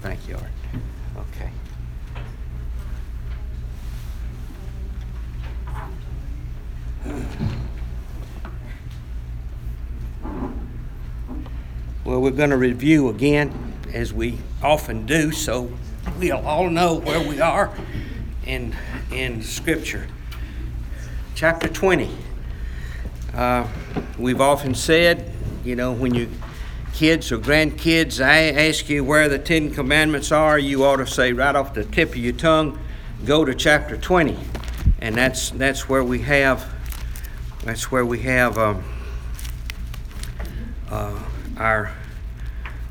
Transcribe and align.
Thank 0.00 0.28
you, 0.28 0.36
Art. 0.36 0.50
Okay. 1.16 1.50
Well, 12.04 12.20
we're 12.20 12.30
going 12.30 12.50
to 12.50 12.56
review 12.56 13.08
again, 13.08 13.74
as 13.92 14.12
we 14.12 14.38
often 14.62 15.06
do, 15.06 15.32
so 15.32 15.72
we'll 16.18 16.46
all 16.46 16.68
know 16.68 16.96
where 16.96 17.26
we 17.26 17.40
are 17.40 17.74
in, 18.46 18.76
in 19.10 19.42
Scripture. 19.42 20.06
Chapter 21.34 21.66
20. 21.66 22.10
Uh, 23.32 23.66
we've 24.18 24.40
often 24.40 24.74
said, 24.74 25.32
you 25.64 25.76
know, 25.76 25.92
when 25.92 26.14
you 26.14 26.28
kids 26.94 27.32
or 27.32 27.38
grandkids, 27.38 28.24
I 28.24 28.52
ask 28.52 28.88
you 28.88 29.02
where 29.02 29.28
the 29.28 29.38
Ten 29.38 29.74
Commandments 29.74 30.30
are, 30.30 30.56
you 30.56 30.84
ought 30.84 30.98
to 30.98 31.06
say 31.06 31.32
right 31.32 31.56
off 31.56 31.74
the 31.74 31.84
tip 31.84 32.10
of 32.10 32.16
your 32.16 32.34
tongue, 32.34 32.78
go 33.24 33.44
to 33.44 33.52
chapter 33.52 33.96
20. 33.96 34.38
And 35.00 35.16
that's, 35.16 35.50
that's 35.50 35.88
where 35.88 36.04
we 36.04 36.20
have, 36.20 36.72
that's 37.64 37.90
where 37.90 38.06
we 38.06 38.20
have 38.20 38.56
um, 38.58 38.84
uh, 40.88 41.18
our, 41.56 41.92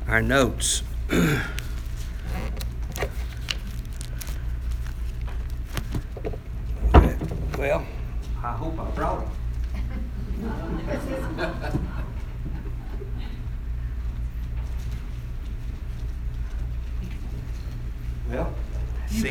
our 0.06 0.20
notes. 0.20 0.82
well, 7.56 7.86
I 8.42 8.52
hope 8.52 8.78
I 8.78 8.84
brought 8.90 9.20
them. 9.20 9.30
well, 18.34 18.54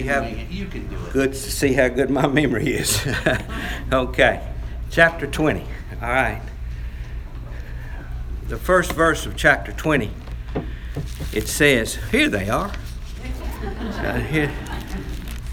You 0.03 0.09
see 0.09 0.13
can 0.13 0.23
how 0.23 0.29
make 0.29 0.39
it. 0.39 0.51
You 0.51 0.65
can 0.65 0.87
do 0.87 0.95
it. 0.95 1.13
good 1.13 1.31
to 1.33 1.51
see 1.51 1.73
how 1.73 1.87
good 1.87 2.09
my 2.09 2.27
memory 2.27 2.73
is. 2.73 3.05
okay, 3.91 4.45
chapter 4.89 5.27
20. 5.27 5.61
All 5.61 5.67
right. 6.01 6.41
The 8.47 8.57
first 8.57 8.91
verse 8.91 9.25
of 9.25 9.37
chapter 9.37 9.71
20, 9.71 10.11
it 11.31 11.47
says, 11.47 11.95
Here 12.11 12.27
they 12.27 12.49
are. 12.49 12.71
Uh, 13.63 14.19
here, 14.19 14.51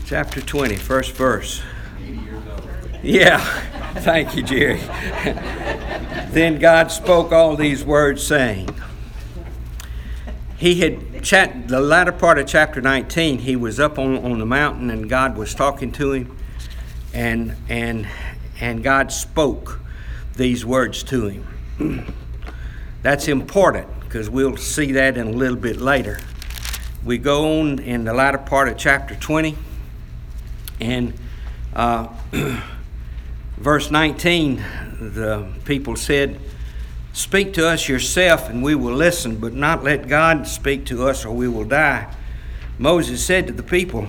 chapter 0.04 0.40
20, 0.40 0.76
first 0.76 1.12
verse. 1.12 1.62
Yeah, 3.02 3.38
thank 4.00 4.36
you, 4.36 4.42
Jerry. 4.42 4.80
then 6.32 6.58
God 6.58 6.90
spoke 6.90 7.30
all 7.32 7.56
these 7.56 7.84
words, 7.84 8.26
saying, 8.26 8.68
He 10.56 10.80
had 10.80 11.09
chat 11.20 11.68
the 11.68 11.80
latter 11.80 12.12
part 12.12 12.38
of 12.38 12.46
chapter 12.46 12.80
19, 12.80 13.38
he 13.38 13.56
was 13.56 13.78
up 13.78 13.98
on, 13.98 14.18
on 14.24 14.38
the 14.38 14.46
mountain 14.46 14.90
and 14.90 15.08
God 15.08 15.36
was 15.36 15.54
talking 15.54 15.92
to 15.92 16.12
him, 16.12 16.36
and 17.12 17.56
and 17.68 18.08
and 18.60 18.82
God 18.82 19.12
spoke 19.12 19.80
these 20.36 20.64
words 20.64 21.02
to 21.04 21.28
him. 21.28 22.14
That's 23.02 23.28
important 23.28 23.88
because 24.00 24.28
we'll 24.28 24.56
see 24.56 24.92
that 24.92 25.16
in 25.16 25.28
a 25.28 25.32
little 25.32 25.56
bit 25.56 25.78
later. 25.78 26.20
We 27.04 27.16
go 27.16 27.60
on 27.60 27.78
in 27.78 28.04
the 28.04 28.12
latter 28.12 28.38
part 28.38 28.68
of 28.68 28.76
chapter 28.76 29.14
20, 29.14 29.56
and 30.80 31.14
uh, 31.74 32.08
verse 33.56 33.90
19, 33.90 34.56
the 35.00 35.48
people 35.64 35.96
said, 35.96 36.38
Speak 37.20 37.52
to 37.52 37.68
us 37.68 37.86
yourself, 37.86 38.48
and 38.48 38.62
we 38.62 38.74
will 38.74 38.94
listen, 38.94 39.36
but 39.36 39.52
not 39.52 39.84
let 39.84 40.08
God 40.08 40.46
speak 40.46 40.86
to 40.86 41.06
us, 41.06 41.26
or 41.26 41.36
we 41.36 41.48
will 41.48 41.66
die. 41.66 42.10
Moses 42.78 43.22
said 43.22 43.46
to 43.46 43.52
the 43.52 43.62
people, 43.62 44.08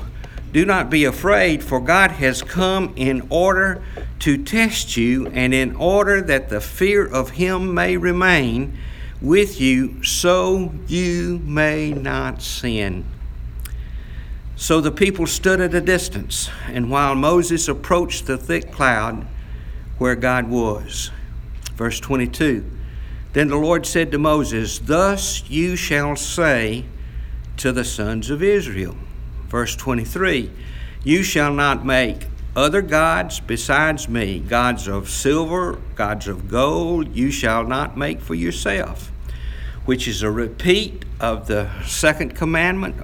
Do 0.54 0.66
not 0.66 0.90
be 0.90 1.04
afraid, 1.04 1.62
for 1.62 1.82
God 1.82 2.12
has 2.12 2.42
come 2.42 2.94
in 2.96 3.28
order 3.30 3.84
to 4.20 4.42
test 4.42 4.96
you, 4.96 5.28
and 5.28 5.54
in 5.54 5.76
order 5.76 6.22
that 6.22 6.48
the 6.48 6.62
fear 6.62 7.06
of 7.06 7.32
him 7.32 7.74
may 7.74 7.98
remain 7.98 8.78
with 9.22 9.60
you, 9.60 10.02
so 10.06 10.74
you 10.88 11.42
may 11.44 11.92
not 11.92 12.42
sin. 12.42 13.04
So 14.56 14.80
the 14.80 14.90
people 14.90 15.28
stood 15.28 15.60
at 15.60 15.76
a 15.76 15.82
distance, 15.82 16.50
and 16.68 16.90
while 16.90 17.16
Moses 17.16 17.68
approached 17.68 18.26
the 18.26 18.38
thick 18.38 18.72
cloud 18.72 19.28
where 19.98 20.16
God 20.16 20.48
was. 20.48 21.12
Verse 21.76 22.00
22 22.00 22.78
Then 23.34 23.48
the 23.48 23.58
Lord 23.58 23.86
said 23.86 24.12
to 24.12 24.18
Moses, 24.18 24.80
Thus 24.80 25.50
you 25.50 25.76
shall 25.76 26.16
say 26.16 26.86
to 27.58 27.72
the 27.72 27.86
sons 27.86 28.30
of 28.30 28.44
Israel. 28.44 28.98
Verse 29.48 29.76
23 29.76 30.52
You 31.04 31.24
shall 31.24 31.54
not 31.54 31.86
make 31.86 32.28
other 32.56 32.82
gods 32.82 33.40
besides 33.40 34.10
me, 34.10 34.40
gods 34.40 34.88
of 34.88 35.10
silver, 35.10 35.80
gods 35.96 36.28
of 36.28 36.50
gold, 36.50 37.16
you 37.16 37.32
shall 37.32 37.64
not 37.64 37.96
make 37.96 38.20
for 38.20 38.36
yourself, 38.36 39.10
which 39.86 40.06
is 40.06 40.22
a 40.22 40.30
repeat 40.30 41.06
of 41.22 41.48
the 41.48 41.70
second 41.86 42.36
commandment. 42.36 42.96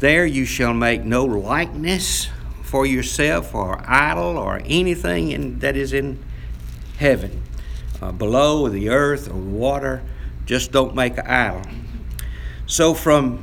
There 0.00 0.26
you 0.26 0.44
shall 0.44 0.74
make 0.74 1.04
no 1.04 1.24
likeness 1.24 2.28
for 2.62 2.84
yourself, 2.84 3.54
or 3.54 3.80
idol, 3.88 4.36
or 4.36 4.60
anything 4.64 5.30
in, 5.30 5.60
that 5.60 5.76
is 5.76 5.92
in 5.92 6.18
heaven, 6.98 7.43
uh, 8.04 8.12
below, 8.12 8.68
the 8.68 8.90
earth, 8.90 9.30
or 9.30 9.36
water. 9.36 10.02
Just 10.44 10.72
don't 10.72 10.94
make 10.94 11.16
an 11.16 11.26
idol. 11.26 11.62
So 12.66 12.92
from 12.92 13.42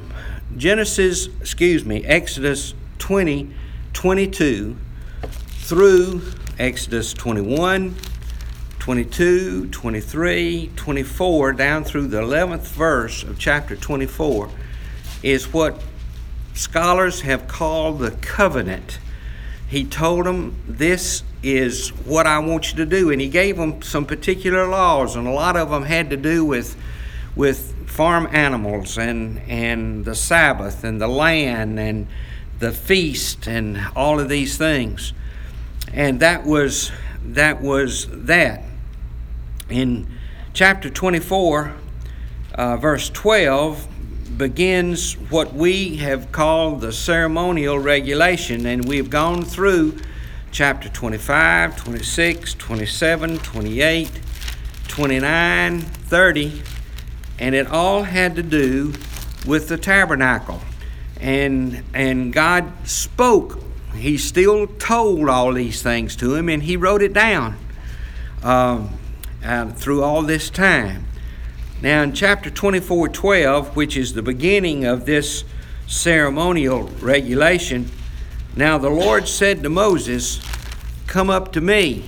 Genesis, 0.55 1.27
excuse 1.39 1.83
me, 1.83 2.03
Exodus 2.05 2.75
20, 2.99 3.51
22 3.93 4.77
through 5.47 6.21
Exodus 6.59 7.13
21, 7.13 7.95
22, 8.77 9.67
23, 9.69 10.71
24, 10.75 11.53
down 11.53 11.83
through 11.83 12.07
the 12.07 12.21
11th 12.21 12.67
verse 12.67 13.23
of 13.23 13.39
chapter 13.39 13.75
24 13.75 14.49
is 15.23 15.51
what 15.51 15.81
scholars 16.53 17.21
have 17.21 17.47
called 17.47 17.99
the 17.99 18.11
covenant. 18.11 18.99
He 19.71 19.85
told 19.85 20.25
them, 20.25 20.61
This 20.67 21.23
is 21.41 21.89
what 22.03 22.27
I 22.27 22.39
want 22.39 22.71
you 22.71 22.77
to 22.79 22.85
do. 22.85 23.09
And 23.09 23.21
he 23.21 23.29
gave 23.29 23.55
them 23.55 23.81
some 23.81 24.05
particular 24.05 24.67
laws, 24.67 25.15
and 25.15 25.25
a 25.25 25.31
lot 25.31 25.55
of 25.55 25.69
them 25.69 25.83
had 25.83 26.09
to 26.09 26.17
do 26.17 26.43
with, 26.43 26.75
with 27.37 27.89
farm 27.89 28.27
animals 28.33 28.97
and, 28.97 29.39
and 29.47 30.03
the 30.03 30.13
Sabbath 30.13 30.83
and 30.83 30.99
the 30.99 31.07
land 31.07 31.79
and 31.79 32.07
the 32.59 32.73
feast 32.73 33.47
and 33.47 33.79
all 33.95 34.19
of 34.19 34.27
these 34.27 34.57
things. 34.57 35.13
And 35.93 36.19
that 36.19 36.45
was 36.45 36.91
that 37.23 37.61
was 37.61 38.07
that. 38.11 38.63
In 39.69 40.05
chapter 40.53 40.89
24, 40.89 41.73
uh, 42.55 42.75
verse 42.75 43.09
12, 43.09 43.87
begins 44.37 45.13
what 45.13 45.53
we 45.53 45.97
have 45.97 46.31
called 46.31 46.81
the 46.81 46.91
ceremonial 46.91 47.77
regulation, 47.77 48.65
and 48.65 48.87
we've 48.87 49.09
gone 49.09 49.43
through 49.43 49.97
chapter 50.51 50.89
25, 50.89 51.77
26, 51.77 52.53
27, 52.55 53.37
28, 53.37 54.21
29, 54.87 55.81
30, 55.81 56.61
and 57.39 57.55
it 57.55 57.67
all 57.67 58.03
had 58.03 58.35
to 58.35 58.43
do 58.43 58.93
with 59.45 59.67
the 59.67 59.77
tabernacle. 59.77 60.61
And, 61.19 61.83
and 61.93 62.33
God 62.33 62.71
spoke. 62.87 63.61
He 63.95 64.17
still 64.17 64.67
told 64.67 65.29
all 65.29 65.53
these 65.53 65.81
things 65.81 66.15
to 66.17 66.35
him, 66.35 66.49
and 66.49 66.63
he 66.63 66.77
wrote 66.77 67.01
it 67.01 67.13
down 67.13 67.57
um, 68.43 68.89
uh, 69.43 69.67
through 69.71 70.03
all 70.03 70.21
this 70.23 70.49
time. 70.49 71.05
Now, 71.81 72.03
in 72.03 72.13
chapter 72.13 72.51
24 72.51 73.09
12, 73.09 73.75
which 73.75 73.97
is 73.97 74.13
the 74.13 74.21
beginning 74.21 74.85
of 74.85 75.07
this 75.07 75.43
ceremonial 75.87 76.83
regulation, 77.01 77.89
now 78.55 78.77
the 78.77 78.91
Lord 78.91 79.27
said 79.27 79.63
to 79.63 79.69
Moses, 79.69 80.39
Come 81.07 81.31
up 81.31 81.51
to 81.53 81.61
me 81.61 82.05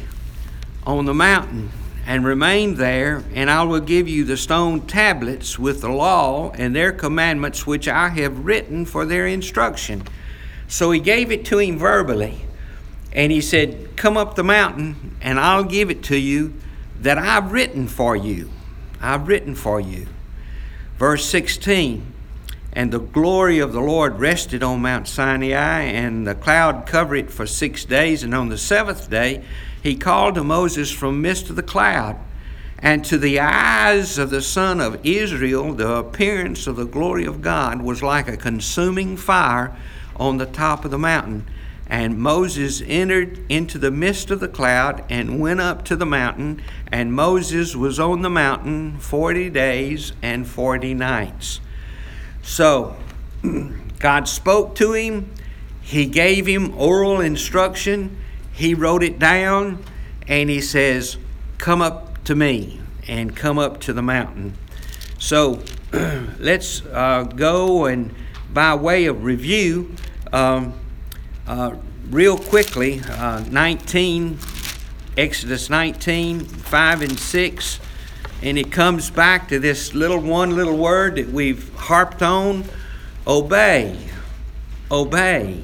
on 0.85 1.05
the 1.05 1.13
mountain 1.15 1.71
and 2.05 2.23
remain 2.23 2.75
there, 2.75 3.23
and 3.33 3.49
I 3.49 3.63
will 3.63 3.79
give 3.79 4.07
you 4.07 4.23
the 4.25 4.37
stone 4.37 4.81
tablets 4.81 5.57
with 5.57 5.81
the 5.81 5.89
law 5.89 6.51
and 6.51 6.75
their 6.75 6.91
commandments 6.91 7.65
which 7.65 7.87
I 7.87 8.09
have 8.09 8.45
written 8.45 8.85
for 8.85 9.05
their 9.05 9.25
instruction. 9.25 10.03
So 10.67 10.91
he 10.91 10.99
gave 10.99 11.31
it 11.31 11.45
to 11.45 11.57
him 11.57 11.79
verbally, 11.79 12.45
and 13.11 13.31
he 13.31 13.41
said, 13.41 13.97
Come 13.97 14.17
up 14.17 14.35
the 14.35 14.43
mountain, 14.43 15.17
and 15.19 15.39
I'll 15.39 15.63
give 15.63 15.89
it 15.89 16.03
to 16.03 16.17
you 16.17 16.53
that 16.99 17.17
I've 17.17 17.51
written 17.51 17.87
for 17.87 18.15
you. 18.15 18.51
I've 19.03 19.27
written 19.27 19.53
for 19.53 19.81
you. 19.81 20.07
Verse 20.97 21.25
16 21.25 22.05
And 22.71 22.91
the 22.91 22.99
glory 22.99 23.59
of 23.59 23.73
the 23.73 23.81
Lord 23.81 24.19
rested 24.19 24.63
on 24.63 24.81
Mount 24.81 25.07
Sinai, 25.07 25.81
and 25.81 26.25
the 26.25 26.35
cloud 26.35 26.85
covered 26.85 27.17
it 27.17 27.31
for 27.31 27.45
six 27.45 27.83
days. 27.83 28.23
And 28.23 28.33
on 28.33 28.47
the 28.47 28.57
seventh 28.57 29.09
day, 29.09 29.43
he 29.81 29.95
called 29.95 30.35
to 30.35 30.43
Moses 30.43 30.89
from 30.89 31.21
midst 31.21 31.49
of 31.49 31.57
the 31.57 31.63
cloud. 31.63 32.17
And 32.79 33.03
to 33.05 33.17
the 33.17 33.39
eyes 33.39 34.17
of 34.17 34.29
the 34.29 34.41
son 34.41 34.79
of 34.79 35.05
Israel, 35.05 35.73
the 35.73 35.95
appearance 35.95 36.67
of 36.67 36.77
the 36.77 36.85
glory 36.85 37.25
of 37.25 37.41
God 37.41 37.81
was 37.81 38.01
like 38.01 38.27
a 38.27 38.37
consuming 38.37 39.17
fire 39.17 39.75
on 40.15 40.37
the 40.37 40.45
top 40.45 40.85
of 40.85 40.91
the 40.91 40.97
mountain. 40.97 41.45
And 41.93 42.17
Moses 42.17 42.81
entered 42.87 43.39
into 43.49 43.77
the 43.77 43.91
midst 43.91 44.31
of 44.31 44.39
the 44.39 44.47
cloud 44.47 45.05
and 45.11 45.39
went 45.39 45.61
up 45.61 45.85
to 45.85 45.95
the 45.95 46.07
mountain. 46.07 46.59
And 46.91 47.13
Moses 47.13 47.75
was 47.75 47.99
on 47.99 48.23
the 48.23 48.31
mountain 48.31 48.97
40 48.97 49.51
days 49.51 50.11
and 50.23 50.47
40 50.47 50.95
nights. 50.95 51.61
So, 52.41 52.95
God 53.99 54.27
spoke 54.27 54.73
to 54.77 54.93
him. 54.93 55.35
He 55.83 56.07
gave 56.07 56.47
him 56.47 56.75
oral 56.75 57.21
instruction. 57.21 58.17
He 58.51 58.73
wrote 58.73 59.03
it 59.03 59.19
down. 59.19 59.83
And 60.27 60.49
he 60.49 60.61
says, 60.61 61.17
Come 61.59 61.83
up 61.83 62.23
to 62.23 62.33
me 62.33 62.81
and 63.07 63.35
come 63.35 63.59
up 63.59 63.79
to 63.81 63.93
the 63.93 64.01
mountain. 64.01 64.57
So 65.19 65.61
let's 66.39 66.83
uh, 66.87 67.25
go 67.35 67.85
and, 67.85 68.15
by 68.51 68.73
way 68.73 69.05
of 69.05 69.23
review, 69.23 69.93
um, 70.31 70.73
uh, 71.47 71.75
real 72.09 72.37
quickly, 72.37 73.01
uh, 73.01 73.43
19, 73.49 74.37
Exodus 75.17 75.69
19, 75.69 76.41
5 76.41 77.01
and 77.01 77.19
6, 77.19 77.79
and 78.41 78.57
it 78.57 78.71
comes 78.71 79.09
back 79.09 79.47
to 79.49 79.59
this 79.59 79.93
little 79.93 80.19
one 80.19 80.55
little 80.55 80.77
word 80.77 81.15
that 81.15 81.29
we've 81.29 81.73
harped 81.75 82.21
on 82.21 82.65
obey. 83.27 83.97
Obey. 84.91 85.63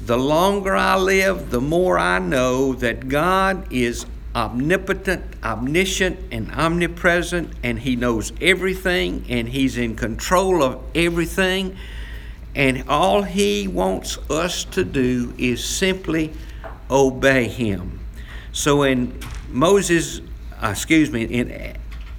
The 0.00 0.18
longer 0.18 0.76
I 0.76 0.96
live, 0.96 1.50
the 1.50 1.60
more 1.60 1.98
I 1.98 2.18
know 2.18 2.74
that 2.74 3.08
God 3.08 3.72
is 3.72 4.06
omnipotent, 4.34 5.24
omniscient, 5.42 6.18
and 6.30 6.50
omnipresent, 6.52 7.52
and 7.62 7.78
He 7.78 7.96
knows 7.96 8.32
everything, 8.40 9.24
and 9.28 9.48
He's 9.48 9.78
in 9.78 9.96
control 9.96 10.62
of 10.62 10.82
everything. 10.94 11.76
And 12.54 12.84
all 12.88 13.22
He 13.22 13.66
wants 13.66 14.18
us 14.30 14.64
to 14.66 14.84
do 14.84 15.34
is 15.38 15.64
simply 15.64 16.32
obey 16.90 17.48
Him. 17.48 18.00
So 18.52 18.84
in 18.84 19.18
Moses, 19.48 20.20
uh, 20.62 20.68
excuse 20.68 21.10
me, 21.10 21.24
in 21.24 21.76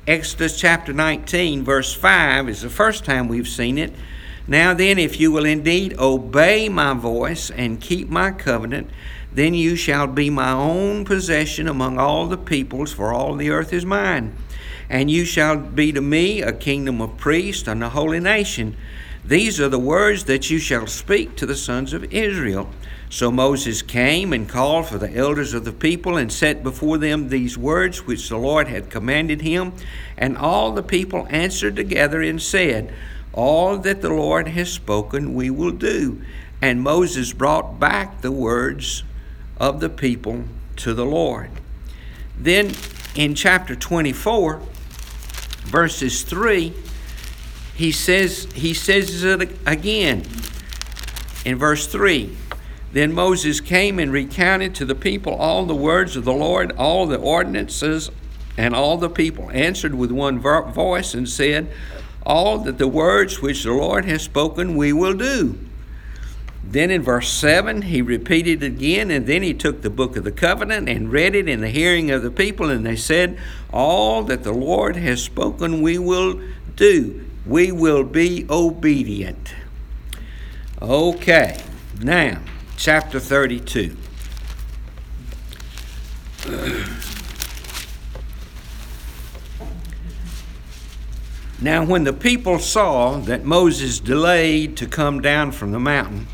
Exodus 0.08 0.60
chapter 0.60 0.94
19, 0.94 1.64
verse 1.64 1.94
5 1.94 2.50
is 2.50 2.62
the 2.62 2.70
first 2.70 3.06
time 3.06 3.28
we've 3.28 3.48
seen 3.48 3.78
it. 3.78 3.94
Now 4.48 4.74
then, 4.74 5.00
if 5.00 5.20
you 5.20 5.32
will 5.32 5.46
indeed 5.46 5.98
obey 5.98 6.70
my 6.70 6.94
voice 6.94 7.50
and 7.50 7.82
keep 7.82 8.10
my 8.10 8.32
covenant, 8.32 8.92
then 9.34 9.54
you 9.54 9.76
shall 9.76 10.08
be 10.08 10.30
my 10.30 10.52
own 10.52 11.04
possession 11.06 11.68
among 11.68 11.98
all 11.98 12.28
the 12.28 12.38
peoples, 12.38 12.94
for 12.94 13.12
all 13.12 13.36
the 13.36 13.50
earth 13.50 13.74
is 13.74 13.86
mine. 13.86 14.36
And 14.90 15.10
you 15.10 15.26
shall 15.26 15.58
be 15.58 15.92
to 15.92 16.02
me 16.02 16.42
a 16.42 16.54
kingdom 16.54 17.02
of 17.02 17.18
priests 17.18 17.68
and 17.68 17.84
a 17.84 17.90
holy 17.90 18.20
nation. 18.20 18.78
These 19.28 19.60
are 19.60 19.70
the 19.70 19.80
words 19.80 20.26
that 20.26 20.52
you 20.52 20.60
shall 20.60 20.86
speak 20.86 21.36
to 21.38 21.48
the 21.48 21.56
sons 21.56 21.94
of 21.94 22.14
Israel. 22.14 22.70
So 23.10 23.32
Moses 23.32 23.82
came 23.82 24.32
and 24.34 24.48
called 24.48 24.86
for 24.86 25.00
the 25.00 25.12
elders 25.16 25.56
of 25.56 25.66
the 25.66 25.72
people 25.72 26.16
and 26.16 26.32
set 26.32 26.62
before 26.62 27.00
them 27.00 27.30
these 27.30 27.58
words 27.58 28.06
which 28.06 28.30
the 28.30 28.38
Lord 28.38 28.68
had 28.68 28.92
commanded 28.92 29.42
him. 29.42 29.74
And 30.16 30.38
all 30.38 30.74
the 30.74 30.84
people 30.84 31.26
answered 31.32 31.76
together 31.76 32.22
and 32.22 32.40
said, 32.40 32.94
All 33.34 33.78
that 33.80 34.04
the 34.04 34.10
Lord 34.10 34.50
has 34.50 34.72
spoken 34.72 35.34
we 35.34 35.50
will 35.50 35.72
do. 35.72 36.22
And 36.62 36.84
Moses 36.84 37.34
brought 37.34 37.80
back 37.80 38.22
the 38.22 38.32
words 38.32 39.04
of 39.58 39.80
the 39.80 39.90
people 39.90 40.44
to 40.78 40.94
the 40.94 41.06
Lord. 41.06 41.50
Then 42.38 42.74
in 43.16 43.34
chapter 43.34 43.76
24, 43.76 44.62
verses 45.64 46.22
3, 46.22 46.74
he 47.76 47.92
says 47.92 48.48
he 48.54 48.74
says 48.74 49.24
it 49.24 49.52
again 49.66 50.24
in 51.46 51.58
verse 51.58 51.88
3. 51.88 52.36
Then 52.92 53.14
Moses 53.14 53.60
came 53.60 54.00
and 54.00 54.12
recounted 54.12 54.74
to 54.76 54.86
the 54.86 54.96
people 54.96 55.34
all 55.34 55.66
the 55.66 55.76
words 55.76 56.16
of 56.16 56.24
the 56.24 56.34
Lord, 56.34 56.72
all 56.78 57.06
the 57.06 57.18
ordinances, 57.18 58.10
and 58.58 58.74
all 58.74 58.98
the 58.98 59.10
people 59.10 59.52
answered 59.52 59.94
with 59.94 60.12
one 60.12 60.40
voice 60.40 61.14
and 61.14 61.28
said, 61.28 61.70
All 62.26 62.60
that 62.60 62.78
the 62.78 62.88
words 62.88 63.42
which 63.42 63.64
the 63.64 63.74
Lord 63.74 64.06
has 64.06 64.24
spoken 64.24 64.78
we 64.78 64.94
will 64.94 65.14
do. 65.14 65.60
Then 66.64 66.90
in 66.90 67.04
verse 67.04 67.30
7, 67.30 67.84
he 67.84 68.02
repeated 68.02 68.64
again, 68.64 69.12
and 69.12 69.28
then 69.28 69.44
he 69.44 69.54
took 69.54 69.82
the 69.82 69.90
book 69.90 70.16
of 70.16 70.24
the 70.24 70.32
covenant 70.32 70.88
and 70.88 71.12
read 71.12 71.36
it 71.36 71.50
in 71.50 71.60
the 71.60 71.70
hearing 71.70 72.12
of 72.12 72.24
the 72.24 72.32
people, 72.32 72.70
and 72.70 72.86
they 72.86 72.96
said, 72.96 73.38
All 73.74 74.24
that 74.24 74.44
the 74.44 74.54
Lord 74.54 74.96
has 74.96 75.22
spoken, 75.22 75.82
we 75.82 75.98
will 75.98 76.42
do. 76.78 77.25
We 77.46 77.72
will 77.72 78.04
be 78.04 78.46
obedient. 78.50 79.54
Okay, 80.82 81.62
now, 82.02 82.42
chapter 82.76 83.20
32. 83.20 83.96
Now, 91.62 91.86
when 91.86 92.04
the 92.04 92.14
people 92.14 92.60
saw 92.60 93.18
that 93.20 93.46
Moses 93.46 94.00
delayed 94.00 94.76
to 94.78 94.88
come 94.88 95.22
down 95.22 95.52
from 95.52 95.72
the 95.72 95.80
mountain, 95.80 96.28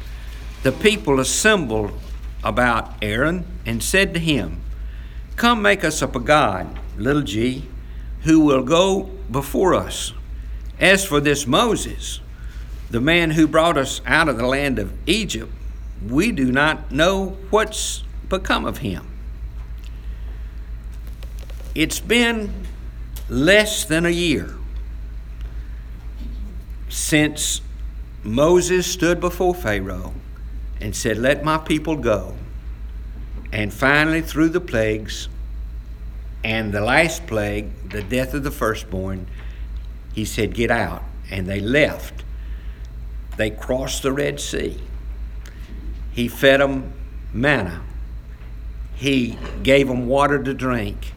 the 0.63 0.71
people 0.71 1.19
assembled 1.19 1.91
about 2.43 2.93
Aaron 3.01 3.45
and 3.65 3.83
said 3.83 4.13
to 4.13 4.19
him, 4.19 4.61
Come 5.35 5.61
make 5.61 5.83
us 5.83 6.01
up 6.01 6.15
a 6.15 6.19
God, 6.19 6.79
little 6.97 7.21
g, 7.21 7.67
who 8.23 8.39
will 8.39 8.63
go 8.63 9.03
before 9.29 9.73
us. 9.73 10.13
As 10.81 11.05
for 11.05 11.19
this 11.19 11.45
Moses, 11.45 12.19
the 12.89 12.99
man 12.99 13.31
who 13.31 13.47
brought 13.47 13.77
us 13.77 14.01
out 14.05 14.27
of 14.27 14.37
the 14.37 14.47
land 14.47 14.79
of 14.79 14.91
Egypt, 15.07 15.53
we 16.05 16.31
do 16.31 16.51
not 16.51 16.91
know 16.91 17.37
what's 17.51 18.03
become 18.27 18.65
of 18.65 18.79
him. 18.79 19.07
It's 21.75 21.99
been 21.99 22.65
less 23.29 23.85
than 23.85 24.05
a 24.05 24.09
year 24.09 24.55
since 26.89 27.61
Moses 28.23 28.85
stood 28.85 29.19
before 29.19 29.53
Pharaoh 29.53 30.13
and 30.81 30.95
said, 30.95 31.17
Let 31.17 31.43
my 31.43 31.57
people 31.57 31.95
go. 31.95 32.35
And 33.53 33.73
finally, 33.73 34.21
through 34.21 34.49
the 34.49 34.59
plagues 34.59 35.29
and 36.43 36.73
the 36.73 36.81
last 36.81 37.27
plague, 37.27 37.89
the 37.89 38.01
death 38.01 38.33
of 38.33 38.43
the 38.43 38.51
firstborn, 38.51 39.27
he 40.13 40.25
said, 40.25 40.53
Get 40.53 40.71
out. 40.71 41.03
And 41.29 41.47
they 41.47 41.59
left. 41.59 42.23
They 43.37 43.49
crossed 43.49 44.03
the 44.03 44.11
Red 44.11 44.39
Sea. 44.39 44.79
He 46.11 46.27
fed 46.27 46.59
them 46.59 46.93
manna. 47.33 47.81
He 48.95 49.37
gave 49.63 49.87
them 49.87 50.07
water 50.07 50.43
to 50.43 50.53
drink. 50.53 51.13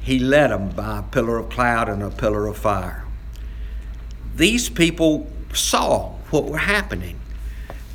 He 0.00 0.18
led 0.18 0.48
them 0.48 0.70
by 0.70 0.98
a 0.98 1.02
pillar 1.02 1.38
of 1.38 1.48
cloud 1.48 1.88
and 1.88 2.02
a 2.02 2.10
pillar 2.10 2.46
of 2.46 2.58
fire. 2.58 3.04
These 4.36 4.68
people 4.68 5.30
saw 5.54 6.10
what 6.30 6.44
were 6.44 6.58
happening. 6.58 7.18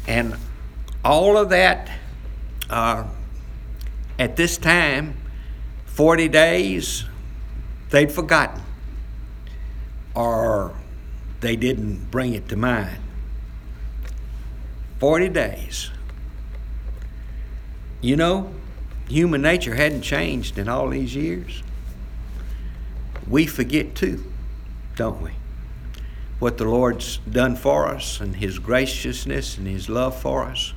And 0.07 0.35
all 1.05 1.37
of 1.37 1.49
that 1.49 1.91
uh, 2.69 3.05
at 4.17 4.35
this 4.35 4.57
time, 4.57 5.15
40 5.85 6.27
days, 6.29 7.05
they'd 7.91 8.11
forgotten 8.11 8.61
or 10.15 10.75
they 11.41 11.55
didn't 11.55 12.11
bring 12.11 12.33
it 12.33 12.49
to 12.49 12.55
mind. 12.55 13.01
40 14.99 15.29
days. 15.29 15.91
You 18.01 18.15
know, 18.15 18.53
human 19.07 19.41
nature 19.41 19.75
hadn't 19.75 20.01
changed 20.01 20.57
in 20.57 20.67
all 20.67 20.89
these 20.89 21.15
years. 21.15 21.63
We 23.27 23.45
forget 23.45 23.95
too, 23.95 24.25
don't 24.95 25.21
we? 25.21 25.31
What 26.39 26.57
the 26.57 26.65
Lord's 26.65 27.17
done 27.17 27.55
for 27.55 27.87
us 27.87 28.19
and 28.19 28.35
His 28.35 28.59
graciousness 28.59 29.57
and 29.57 29.67
His 29.67 29.89
love 29.89 30.19
for 30.19 30.45
us. 30.45 30.73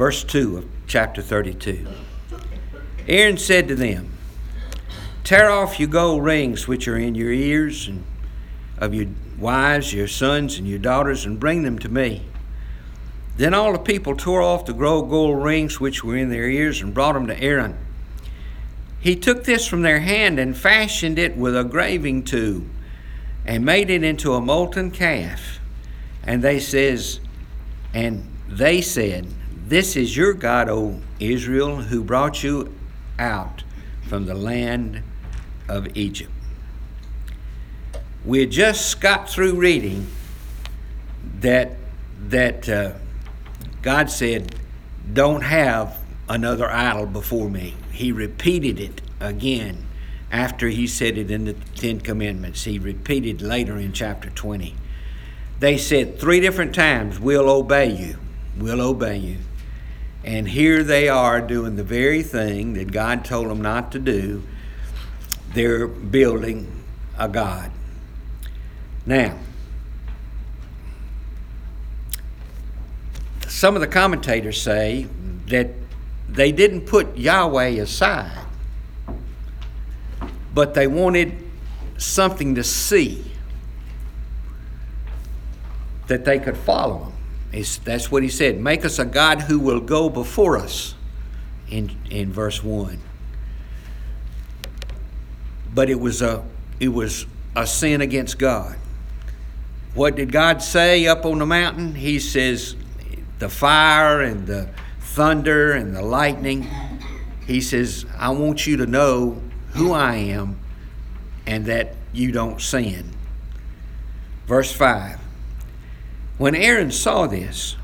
verse 0.00 0.24
2 0.24 0.56
of 0.56 0.64
chapter 0.86 1.20
32. 1.20 1.86
Aaron 3.06 3.36
said 3.36 3.68
to 3.68 3.74
them, 3.74 4.10
Tear 5.30 5.48
off 5.48 5.78
your 5.78 5.88
gold 5.88 6.24
rings 6.24 6.66
which 6.66 6.88
are 6.88 6.98
in 6.98 7.14
your 7.14 7.30
ears, 7.30 7.86
and 7.86 8.02
of 8.78 8.92
your 8.92 9.06
wives, 9.38 9.94
your 9.94 10.08
sons, 10.08 10.58
and 10.58 10.66
your 10.66 10.80
daughters, 10.80 11.24
and 11.24 11.38
bring 11.38 11.62
them 11.62 11.78
to 11.78 11.88
me. 11.88 12.24
Then 13.36 13.54
all 13.54 13.72
the 13.72 13.78
people 13.78 14.16
tore 14.16 14.42
off 14.42 14.66
the 14.66 14.72
gold 14.72 15.40
rings 15.40 15.78
which 15.78 16.02
were 16.02 16.16
in 16.16 16.30
their 16.30 16.50
ears 16.50 16.82
and 16.82 16.92
brought 16.92 17.12
them 17.12 17.28
to 17.28 17.40
Aaron. 17.40 17.78
He 18.98 19.14
took 19.14 19.44
this 19.44 19.68
from 19.68 19.82
their 19.82 20.00
hand 20.00 20.40
and 20.40 20.56
fashioned 20.56 21.16
it 21.16 21.36
with 21.36 21.56
a 21.56 21.62
graving 21.62 22.24
tool 22.24 22.62
and 23.46 23.64
made 23.64 23.88
it 23.88 24.02
into 24.02 24.34
a 24.34 24.40
molten 24.40 24.90
calf. 24.90 25.60
And 26.24 26.42
they 26.42 26.58
says, 26.58 27.20
and 27.94 28.28
they 28.48 28.80
said, 28.80 29.28
this 29.68 29.94
is 29.94 30.16
your 30.16 30.32
God, 30.34 30.68
O 30.68 31.00
Israel, 31.20 31.82
who 31.82 32.02
brought 32.02 32.42
you 32.42 32.74
out 33.16 33.62
from 34.08 34.26
the 34.26 34.34
land 34.34 35.04
of 35.70 35.96
Egypt. 35.96 36.30
We 38.24 38.46
just 38.46 39.00
got 39.00 39.30
through 39.30 39.54
reading 39.54 40.06
that 41.40 41.76
that 42.28 42.68
uh, 42.68 42.92
God 43.80 44.10
said, 44.10 44.54
"Don't 45.12 45.42
have 45.42 45.98
another 46.28 46.70
idol 46.70 47.06
before 47.06 47.48
me." 47.48 47.74
He 47.92 48.12
repeated 48.12 48.78
it 48.78 49.00
again 49.20 49.86
after 50.30 50.68
he 50.68 50.86
said 50.86 51.18
it 51.18 51.30
in 51.30 51.44
the 51.44 51.54
Ten 51.74 52.00
Commandments. 52.00 52.64
He 52.64 52.78
repeated 52.78 53.42
later 53.42 53.76
in 53.78 53.92
chapter 53.92 54.30
20. 54.30 54.74
They 55.58 55.76
said 55.76 56.18
three 56.18 56.40
different 56.40 56.74
times, 56.74 57.18
We'll 57.18 57.50
obey 57.50 57.90
you. 57.90 58.16
We'll 58.56 58.80
obey 58.80 59.18
you. 59.18 59.38
And 60.24 60.48
here 60.48 60.82
they 60.82 61.08
are 61.08 61.40
doing 61.40 61.76
the 61.76 61.84
very 61.84 62.22
thing 62.22 62.74
that 62.74 62.92
God 62.92 63.24
told 63.24 63.48
them 63.48 63.62
not 63.62 63.92
to 63.92 63.98
do. 63.98 64.42
They're 65.52 65.86
building 65.86 66.70
a 67.18 67.28
God. 67.28 67.70
Now, 69.06 69.36
some 73.48 73.74
of 73.74 73.80
the 73.80 73.88
commentators 73.88 74.60
say 74.60 75.06
that 75.46 75.70
they 76.28 76.52
didn't 76.52 76.82
put 76.82 77.16
Yahweh 77.16 77.80
aside, 77.80 78.46
but 80.54 80.74
they 80.74 80.86
wanted 80.86 81.36
something 81.98 82.54
to 82.54 82.64
see 82.64 83.30
that 86.06 86.24
they 86.24 86.38
could 86.38 86.56
follow 86.56 87.04
him. 87.04 87.12
It's, 87.52 87.78
that's 87.78 88.10
what 88.10 88.22
he 88.22 88.28
said. 88.28 88.60
Make 88.60 88.84
us 88.84 88.98
a 88.98 89.04
God 89.04 89.42
who 89.42 89.58
will 89.58 89.80
go 89.80 90.08
before 90.08 90.56
us 90.56 90.94
in, 91.68 91.90
in 92.10 92.32
verse 92.32 92.62
1. 92.62 92.98
But 95.74 95.90
it 95.90 96.00
was 96.00 96.22
a 96.22 96.44
it 96.78 96.88
was 96.88 97.26
a 97.54 97.66
sin 97.66 98.00
against 98.00 98.38
God. 98.38 98.76
What 99.94 100.16
did 100.16 100.32
God 100.32 100.62
say 100.62 101.06
up 101.06 101.24
on 101.24 101.38
the 101.38 101.46
mountain? 101.46 101.94
He 101.96 102.20
says, 102.20 102.76
the 103.40 103.48
fire 103.48 104.20
and 104.20 104.46
the 104.46 104.68
thunder 105.00 105.72
and 105.72 105.96
the 105.96 106.02
lightning. 106.02 106.68
He 107.46 107.60
says, 107.60 108.06
I 108.16 108.30
want 108.30 108.66
you 108.66 108.76
to 108.76 108.86
know 108.86 109.42
who 109.72 109.92
I 109.92 110.14
am 110.16 110.60
and 111.46 111.66
that 111.66 111.96
you 112.12 112.30
don't 112.30 112.60
sin. 112.60 113.10
Verse 114.46 114.72
5 114.72 115.18
When 116.38 116.54
Aaron 116.54 116.92
saw 116.92 117.26
this, 117.26 117.76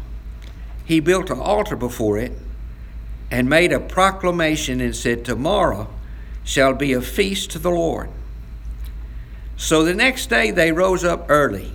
he 0.84 1.00
built 1.00 1.30
an 1.30 1.40
altar 1.40 1.74
before 1.74 2.18
it 2.18 2.32
and 3.30 3.48
made 3.48 3.72
a 3.72 3.80
proclamation 3.80 4.80
and 4.80 4.94
said, 4.94 5.24
Tomorrow 5.24 5.88
shall 6.46 6.72
be 6.72 6.94
a 6.94 7.02
feast 7.02 7.50
to 7.50 7.58
the 7.58 7.70
Lord. 7.70 8.08
So 9.58 9.84
the 9.84 9.94
next 9.94 10.30
day 10.30 10.50
they 10.52 10.70
rose 10.70 11.04
up 11.04 11.26
early, 11.28 11.72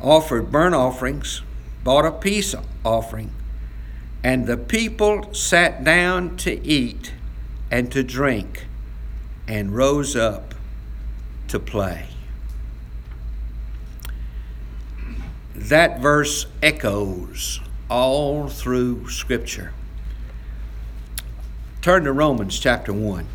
offered 0.00 0.52
burnt 0.52 0.74
offerings, 0.74 1.40
bought 1.82 2.04
a 2.04 2.12
peace 2.12 2.54
offering, 2.84 3.32
and 4.22 4.46
the 4.46 4.58
people 4.58 5.32
sat 5.32 5.82
down 5.82 6.36
to 6.38 6.64
eat 6.64 7.14
and 7.70 7.90
to 7.90 8.02
drink 8.02 8.66
and 9.48 9.74
rose 9.74 10.14
up 10.14 10.54
to 11.48 11.58
play. 11.58 12.06
That 15.54 16.00
verse 16.00 16.46
echoes 16.62 17.60
all 17.88 18.48
through 18.48 19.08
Scripture. 19.08 19.72
Turn 21.80 22.04
to 22.04 22.12
Romans 22.12 22.58
chapter 22.58 22.92
1. 22.92 23.26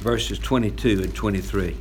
Verses 0.00 0.38
22 0.38 1.02
and 1.02 1.14
23. 1.14 1.76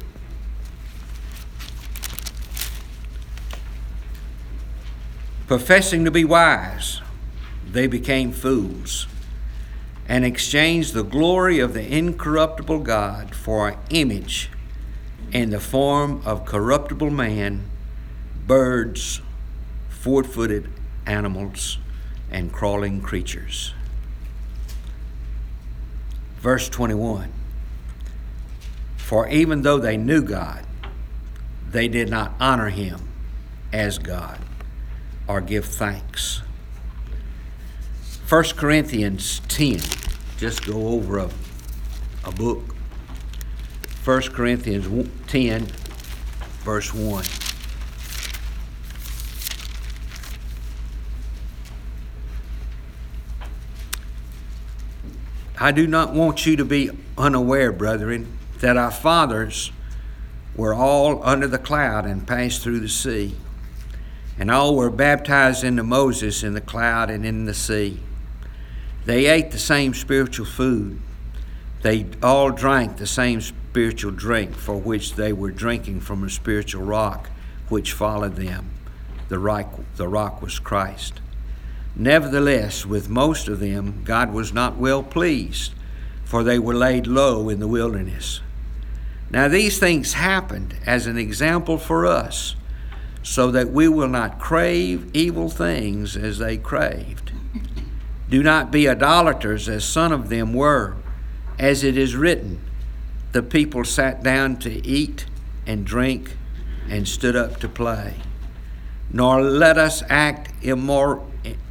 Professing 5.48 6.04
to 6.06 6.12
be 6.12 6.26
wise, 6.26 7.02
they 7.72 7.88
became 7.88 8.32
fools 8.32 9.08
and 10.08 10.24
exchanged 10.24 10.94
the 10.94 11.04
glory 11.04 11.60
of 11.60 11.74
the 11.74 11.86
incorruptible 11.86 12.80
God 12.80 13.34
for 13.34 13.70
an 13.70 13.78
image 13.90 14.50
in 15.32 15.50
the 15.50 15.60
form 15.60 16.22
of 16.26 16.46
corruptible 16.46 17.10
man, 17.10 17.64
birds, 18.46 19.22
four 19.90 20.24
footed 20.24 20.70
animals, 21.06 21.80
and 22.32 22.52
crawling 22.52 23.02
creatures. 23.02 23.74
Verse 26.38 26.70
21 26.70 27.32
For 28.98 29.28
even 29.30 29.64
though 29.64 29.80
they 29.80 29.98
knew 29.98 30.22
God, 30.22 30.64
they 31.72 31.88
did 31.88 32.10
not 32.10 32.34
honor 32.40 32.70
him 32.70 33.10
as 33.74 33.98
God 33.98 34.40
or 35.28 35.42
give 35.42 35.66
thanks. 35.66 36.42
1 38.28 38.44
Corinthians 38.58 39.40
10, 39.50 39.82
just 40.38 40.66
go 40.66 40.88
over 40.88 41.20
a, 41.20 41.30
a 42.24 42.32
book. 42.32 42.76
1 44.04 44.22
Corinthians 44.34 45.10
10, 45.28 45.68
verse 46.64 46.92
1. 46.92 47.24
I 55.60 55.72
do 55.72 55.86
not 55.86 56.14
want 56.14 56.48
you 56.48 56.56
to 56.56 56.66
be 56.66 56.90
unaware, 57.20 57.72
brethren, 57.72 58.40
that 58.60 58.76
our 58.76 58.90
fathers 58.90 59.72
were 60.56 60.74
all 60.74 61.24
under 61.24 61.48
the 61.48 61.60
cloud 61.60 62.08
and 62.08 62.28
passed 62.28 62.64
through 62.64 62.80
the 62.80 62.90
sea 62.90 63.36
and 64.38 64.52
all 64.52 64.76
were 64.76 64.90
baptized 64.90 65.64
into 65.64 65.84
Moses 65.84 66.44
in 66.44 66.54
the 66.54 66.62
cloud 66.62 67.10
and 67.10 67.26
in 67.26 67.46
the 67.46 67.54
sea. 67.54 68.00
They 69.06 69.28
ate 69.28 69.52
the 69.52 69.60
same 69.60 69.94
spiritual 69.94 70.46
food. 70.46 71.00
They 71.82 72.08
all 72.24 72.52
drank 72.52 72.98
the 72.98 73.08
same 73.08 73.42
spiritual 73.42 74.12
drink 74.12 74.56
for 74.56 74.76
which 74.76 75.14
they 75.14 75.32
were 75.32 75.52
drinking 75.52 76.02
from 76.02 76.24
a 76.24 76.30
spiritual 76.30 76.84
rock 76.84 77.30
which 77.70 77.94
followed 77.94 78.36
them. 78.36 78.72
The 79.30 79.40
rock, 79.40 79.80
the 79.96 80.08
rock 80.08 80.42
was 80.42 80.60
Christ. 80.60 81.22
Nevertheless, 81.96 82.86
with 82.86 83.10
most 83.10 83.48
of 83.48 83.60
them, 83.60 84.02
God 84.04 84.34
was 84.34 84.54
not 84.54 84.78
well 84.78 85.02
pleased, 85.02 85.74
for 86.24 86.44
they 86.44 86.60
were 86.60 86.74
laid 86.74 87.08
low 87.08 87.48
in 87.50 87.60
the 87.60 87.68
wilderness. 87.68 88.42
Now, 89.30 89.48
these 89.48 89.80
things 89.80 90.14
happened 90.14 90.76
as 90.86 91.08
an 91.08 91.18
example 91.18 91.78
for 91.78 92.06
us 92.06 92.56
so 93.24 93.50
that 93.52 93.72
we 93.72 93.88
will 93.88 94.08
not 94.08 94.40
crave 94.40 95.10
evil 95.14 95.50
things 95.50 96.16
as 96.16 96.38
they 96.38 96.58
craved. 96.58 97.25
Do 98.36 98.44
not 98.44 98.70
be 98.70 98.90
idolaters 98.90 99.70
as 99.70 99.86
some 99.86 100.12
of 100.12 100.28
them 100.28 100.54
were, 100.54 100.98
as 101.58 101.86
it 101.86 101.98
is 101.98 102.18
written 102.18 102.60
the 103.32 103.42
people 103.42 103.86
sat 103.86 104.24
down 104.24 104.58
to 104.58 104.86
eat 104.86 105.26
and 105.66 105.86
drink 105.86 106.36
and 106.90 107.08
stood 107.08 107.38
up 107.38 107.62
to 107.62 107.70
play. 107.70 108.16
Nor 109.10 109.42
let 109.42 109.78
us 109.78 110.04
act 110.10 110.52
immor- 110.62 111.26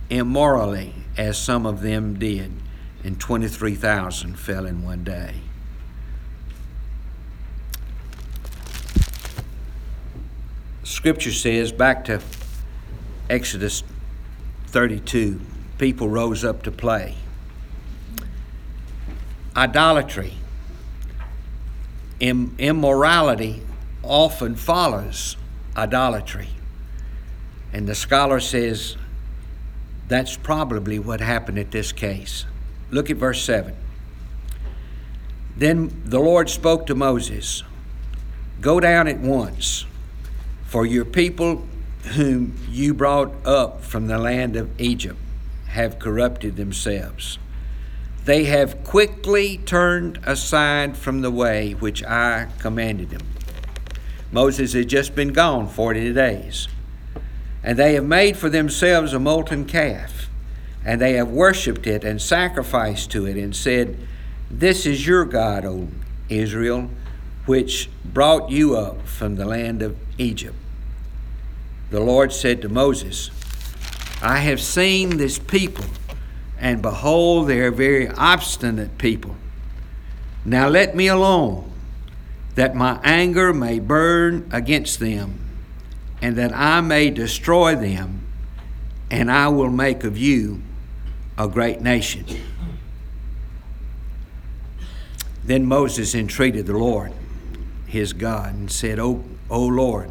immorally 0.08 0.94
as 1.18 1.36
some 1.36 1.66
of 1.66 1.82
them 1.82 2.18
did, 2.18 2.50
and 3.04 3.20
23,000 3.20 4.38
fell 4.38 4.64
in 4.64 4.82
one 4.82 5.04
day. 5.04 5.34
Scripture 10.82 11.30
says, 11.30 11.72
back 11.72 12.06
to 12.06 12.22
Exodus 13.28 13.82
32, 14.68 15.42
people 15.78 16.08
rose 16.08 16.44
up 16.44 16.62
to 16.62 16.70
play. 16.70 17.16
Idolatry, 19.56 20.34
Im- 22.20 22.54
immorality 22.58 23.62
often 24.02 24.54
follows 24.54 25.36
idolatry. 25.76 26.48
And 27.72 27.88
the 27.88 27.94
scholar 27.94 28.40
says 28.40 28.96
that's 30.08 30.36
probably 30.36 30.98
what 30.98 31.20
happened 31.20 31.58
at 31.58 31.70
this 31.70 31.92
case. 31.92 32.46
Look 32.90 33.10
at 33.10 33.16
verse 33.16 33.42
7. 33.42 33.74
Then 35.56 36.02
the 36.04 36.18
Lord 36.18 36.50
spoke 36.50 36.86
to 36.86 36.94
Moses 36.94 37.62
Go 38.60 38.80
down 38.80 39.08
at 39.08 39.18
once 39.18 39.84
for 40.64 40.86
your 40.86 41.04
people 41.04 41.66
whom 42.14 42.56
you 42.70 42.94
brought 42.94 43.32
up 43.44 43.82
from 43.82 44.06
the 44.06 44.16
land 44.16 44.56
of 44.56 44.80
Egypt 44.80 45.18
have 45.74 45.98
corrupted 45.98 46.54
themselves. 46.56 47.38
They 48.24 48.44
have 48.44 48.84
quickly 48.84 49.58
turned 49.58 50.20
aside 50.24 50.96
from 50.96 51.20
the 51.20 51.32
way 51.32 51.72
which 51.72 52.02
I 52.04 52.48
commanded 52.60 53.10
them. 53.10 53.26
Moses 54.30 54.72
had 54.72 54.88
just 54.88 55.16
been 55.16 55.32
gone 55.32 55.68
40 55.68 56.12
days. 56.12 56.68
And 57.64 57.76
they 57.76 57.94
have 57.94 58.04
made 58.04 58.36
for 58.36 58.48
themselves 58.48 59.12
a 59.12 59.18
molten 59.18 59.64
calf, 59.64 60.28
and 60.84 61.00
they 61.00 61.14
have 61.14 61.30
worshipped 61.30 61.86
it 61.86 62.04
and 62.04 62.20
sacrificed 62.20 63.10
to 63.12 63.26
it, 63.26 63.36
and 63.36 63.56
said, 63.56 63.98
This 64.50 64.86
is 64.86 65.06
your 65.06 65.24
God, 65.24 65.64
O 65.64 65.88
Israel, 66.28 66.90
which 67.46 67.90
brought 68.04 68.50
you 68.50 68.76
up 68.76 69.06
from 69.08 69.36
the 69.36 69.44
land 69.44 69.82
of 69.82 69.96
Egypt. 70.18 70.56
The 71.90 72.00
Lord 72.00 72.32
said 72.32 72.62
to 72.62 72.68
Moses, 72.68 73.30
I 74.24 74.38
have 74.38 74.58
seen 74.58 75.18
this 75.18 75.38
people, 75.38 75.84
and 76.58 76.80
behold, 76.80 77.46
they 77.46 77.60
are 77.60 77.70
very 77.70 78.08
obstinate 78.08 78.96
people. 78.96 79.36
Now 80.46 80.68
let 80.68 80.96
me 80.96 81.08
alone, 81.08 81.70
that 82.54 82.74
my 82.74 82.98
anger 83.04 83.52
may 83.52 83.80
burn 83.80 84.48
against 84.50 84.98
them, 84.98 85.38
and 86.22 86.36
that 86.36 86.54
I 86.54 86.80
may 86.80 87.10
destroy 87.10 87.74
them, 87.74 88.26
and 89.10 89.30
I 89.30 89.48
will 89.48 89.68
make 89.68 90.04
of 90.04 90.16
you 90.16 90.62
a 91.36 91.46
great 91.46 91.82
nation. 91.82 92.24
Then 95.44 95.66
Moses 95.66 96.14
entreated 96.14 96.64
the 96.64 96.78
Lord, 96.78 97.12
his 97.86 98.14
God, 98.14 98.54
and 98.54 98.72
said, 98.72 98.98
O, 98.98 99.22
o 99.50 99.66
Lord, 99.66 100.08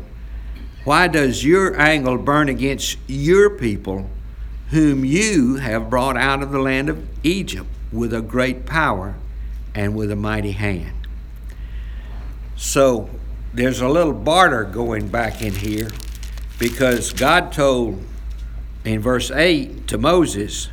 why 0.84 1.08
does 1.08 1.46
your 1.46 1.80
anger 1.80 2.18
burn 2.18 2.50
against 2.50 2.98
your 3.08 3.52
people, 3.52 4.10
whom 4.70 5.06
you 5.06 5.56
have 5.56 5.90
brought 5.90 6.18
out 6.18 6.44
of 6.44 6.52
the 6.52 6.60
land 6.60 6.90
of 6.90 7.08
Egypt 7.24 7.70
with 7.92 8.13
a 8.13 8.22
great 8.22 8.66
power 8.66 9.16
and 9.74 9.96
with 9.96 10.12
a 10.12 10.16
mighty 10.16 10.52
hand? 10.52 11.08
So 12.58 13.10
there's 13.54 13.80
a 13.80 13.88
little 13.88 14.13
barter 14.13 14.66
going 14.66 15.08
back 15.08 15.42
in 15.42 15.54
here 15.54 15.92
because 16.60 17.13
God 17.13 17.54
told 17.54 18.04
in 18.84 19.00
verse 19.00 19.32
8 19.32 19.88
to 19.88 19.98
Moses, 19.98 20.70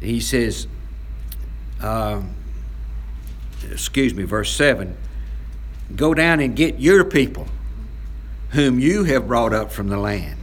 He 0.00 0.20
says, 0.20 0.68
um, 1.80 2.34
excuse 3.70 4.14
me, 4.14 4.22
verse 4.24 4.52
7 4.52 4.96
go 5.96 6.14
down 6.14 6.40
and 6.40 6.56
get 6.56 6.80
your 6.80 7.04
people 7.04 7.46
whom 8.54 8.78
you 8.78 9.02
have 9.02 9.26
brought 9.26 9.52
up 9.52 9.72
from 9.72 9.88
the 9.88 9.96
land. 9.96 10.38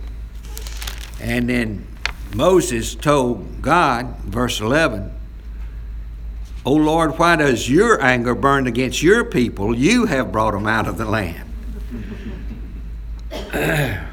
And 1.22 1.50
then 1.50 1.88
Moses 2.36 2.94
told 2.94 3.62
God, 3.62 4.18
verse 4.20 4.60
11, 4.60 5.12
O 6.66 6.74
Lord, 6.74 7.18
why 7.18 7.38
does 7.38 7.70
your 7.70 8.04
anger 8.04 8.36
burn 8.36 8.68
against 8.68 9.02
your 9.02 9.24
people? 9.24 9.74
You 9.74 10.08
have 10.08 10.30
brought 10.32 10.52
them 10.52 10.68
out 10.68 10.88
of 10.88 10.98
the 10.98 11.06
land. 11.06 11.50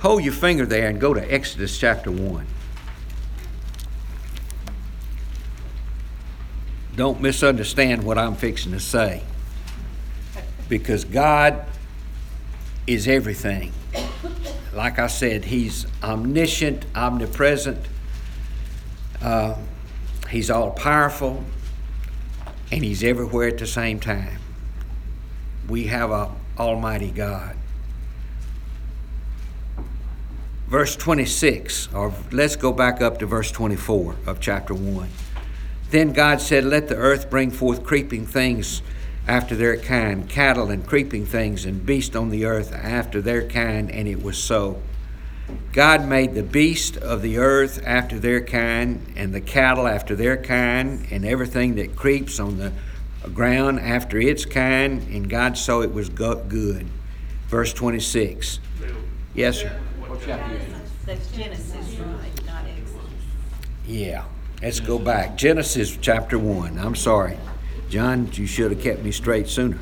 Hold 0.00 0.24
your 0.24 0.32
finger 0.32 0.66
there 0.66 0.88
and 0.88 1.00
go 1.00 1.14
to 1.14 1.32
Exodus 1.32 1.78
chapter 1.78 2.10
1. 2.10 2.44
Don't 6.96 7.20
misunderstand 7.20 8.02
what 8.02 8.18
I'm 8.18 8.34
fixing 8.34 8.72
to 8.72 8.80
say. 8.80 9.22
Because 10.68 11.04
God 11.04 11.64
is 12.86 13.08
everything. 13.08 13.72
Like 14.72 14.98
I 14.98 15.06
said, 15.06 15.46
He's 15.46 15.86
omniscient, 16.02 16.84
omnipresent, 16.94 17.86
uh, 19.22 19.56
He's 20.30 20.50
all 20.50 20.72
powerful, 20.72 21.44
and 22.72 22.84
He's 22.84 23.04
everywhere 23.04 23.48
at 23.48 23.58
the 23.58 23.66
same 23.66 24.00
time. 24.00 24.38
We 25.68 25.84
have 25.86 26.10
a 26.10 26.30
Almighty 26.58 27.10
God. 27.10 27.56
Verse 30.68 30.96
26, 30.96 31.92
or 31.94 32.12
let's 32.32 32.56
go 32.56 32.72
back 32.72 33.00
up 33.00 33.18
to 33.18 33.26
verse 33.26 33.50
24 33.50 34.16
of 34.26 34.40
chapter 34.40 34.74
1. 34.74 35.08
Then 35.90 36.12
God 36.12 36.40
said, 36.40 36.64
Let 36.64 36.88
the 36.88 36.96
earth 36.96 37.30
bring 37.30 37.50
forth 37.50 37.84
creeping 37.84 38.26
things 38.26 38.82
after 39.26 39.56
their 39.56 39.76
kind, 39.76 40.28
cattle 40.28 40.70
and 40.70 40.86
creeping 40.86 41.26
things, 41.26 41.64
and 41.64 41.84
beasts 41.84 42.14
on 42.14 42.30
the 42.30 42.44
earth 42.44 42.72
after 42.72 43.20
their 43.20 43.46
kind, 43.48 43.90
and 43.90 44.06
it 44.06 44.22
was 44.22 44.36
so. 44.36 44.80
God 45.72 46.06
made 46.06 46.34
the 46.34 46.42
beast 46.42 46.96
of 46.96 47.22
the 47.22 47.38
earth 47.38 47.82
after 47.86 48.18
their 48.18 48.40
kind, 48.40 49.12
and 49.16 49.34
the 49.34 49.40
cattle 49.40 49.86
after 49.86 50.14
their 50.14 50.36
kind, 50.36 51.06
and 51.10 51.24
everything 51.24 51.74
that 51.76 51.96
creeps 51.96 52.38
on 52.38 52.58
the 52.58 52.72
ground 53.30 53.80
after 53.80 54.18
its 54.18 54.44
kind, 54.44 55.02
and 55.08 55.28
God 55.28 55.56
saw 55.56 55.80
it 55.80 55.92
was 55.92 56.08
good. 56.08 56.86
Verse 57.48 57.72
26. 57.72 58.60
Yes, 59.34 59.60
sir. 59.60 59.80
That's 61.06 61.30
Genesis, 61.32 61.98
right, 61.98 62.46
not 62.46 62.64
Exodus. 62.64 63.02
Yeah. 63.86 64.24
Let's 64.62 64.80
go 64.80 64.98
back. 64.98 65.36
Genesis 65.36 65.98
chapter 66.00 66.38
1. 66.38 66.78
I'm 66.78 66.94
sorry. 66.94 67.36
John, 67.88 68.28
you 68.32 68.46
should 68.46 68.70
have 68.72 68.80
kept 68.80 69.02
me 69.02 69.12
straight 69.12 69.48
sooner. 69.48 69.78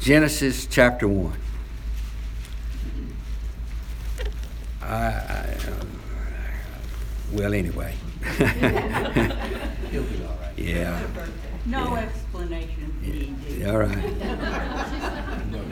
Genesis 0.00 0.66
chapter 0.66 1.06
1. 1.08 1.32
I, 4.82 4.86
I, 4.86 5.56
um, 5.68 6.00
well, 7.32 7.54
anyway. 7.54 7.94
He'll 9.90 10.02
be 10.04 10.24
all 10.24 10.38
right. 10.40 10.46
Yeah. 10.56 11.00
No 11.64 11.94
Yeah. 11.94 12.02
explanation 12.02 12.94
needed. 13.00 13.66
All 13.68 13.78
right. 13.78 13.96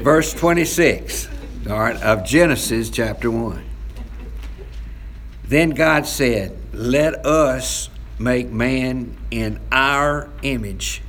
Verse 0.03 0.33
26, 0.33 1.29
all 1.69 1.79
right, 1.79 1.97
of 2.03 2.25
Genesis 2.25 2.89
chapter 2.89 3.31
1. 3.31 3.65
Then 5.45 5.71
God 5.71 6.07
said, 6.07 6.57
Let 6.73 7.27
us 7.27 7.91
make 8.19 8.51
man 8.51 9.17
in 9.31 9.61
our 9.71 10.29
image, 10.43 11.03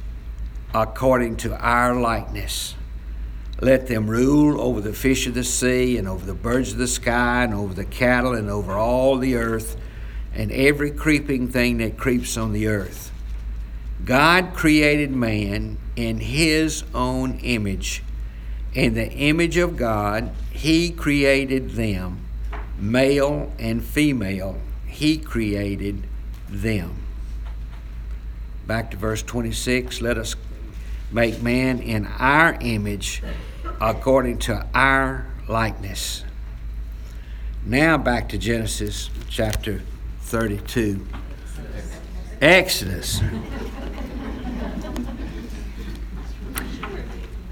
according 0.74 1.38
to 1.38 1.58
our 1.58 1.95
likeness. 1.95 2.76
Let 3.62 3.88
them 3.88 4.10
rule 4.10 4.62
over 4.62 4.80
the 4.80 4.93
fish 4.93 5.28
of 5.28 5.34
the 5.34 5.43
sea, 5.43 5.98
and 5.98 6.08
over 6.08 6.26
the 6.26 6.34
birds 6.34 6.72
of 6.72 6.78
the 6.78 6.88
sky, 6.88 7.43
and 7.43 7.54
over 7.54 7.74
the 7.74 7.86
cattle, 7.86 8.34
and 8.34 8.50
over 8.50 8.74
all 8.74 9.17
the 9.17 9.36
earth, 9.36 9.76
and 10.34 10.52
every 10.52 10.91
creeping 10.91 11.50
thing 11.50 11.78
that 11.80 11.98
creeps 11.98 12.38
on 12.38 12.54
the 12.54 12.67
earth. 12.67 13.12
God 14.06 14.54
created 14.54 15.12
man 15.12 15.78
in 15.95 16.19
his 16.19 16.84
own 16.93 17.39
image. 17.39 18.04
In 18.74 18.93
the 18.93 19.12
image 19.12 19.58
of 19.58 19.76
God, 19.76 20.32
he 20.52 20.91
created 20.91 21.72
them, 21.72 22.26
male 22.78 23.52
and 23.60 23.84
female, 23.84 24.58
he 24.86 25.17
created 25.17 26.04
them. 26.50 27.04
Back 28.68 28.92
to 28.92 28.98
verse 28.98 29.24
26 29.24 30.02
let 30.02 30.18
us 30.18 30.36
make 31.12 31.42
man 31.42 31.80
in 31.80 32.06
our 32.06 32.58
image 32.62 33.24
according 33.82 34.38
to 34.40 34.66
our 34.74 35.26
likeness. 35.48 36.24
Now 37.66 37.98
back 37.98 38.30
to 38.30 38.38
Genesis 38.38 39.10
chapter 39.28 39.82
32. 40.22 41.06
Exodus. 42.42 43.22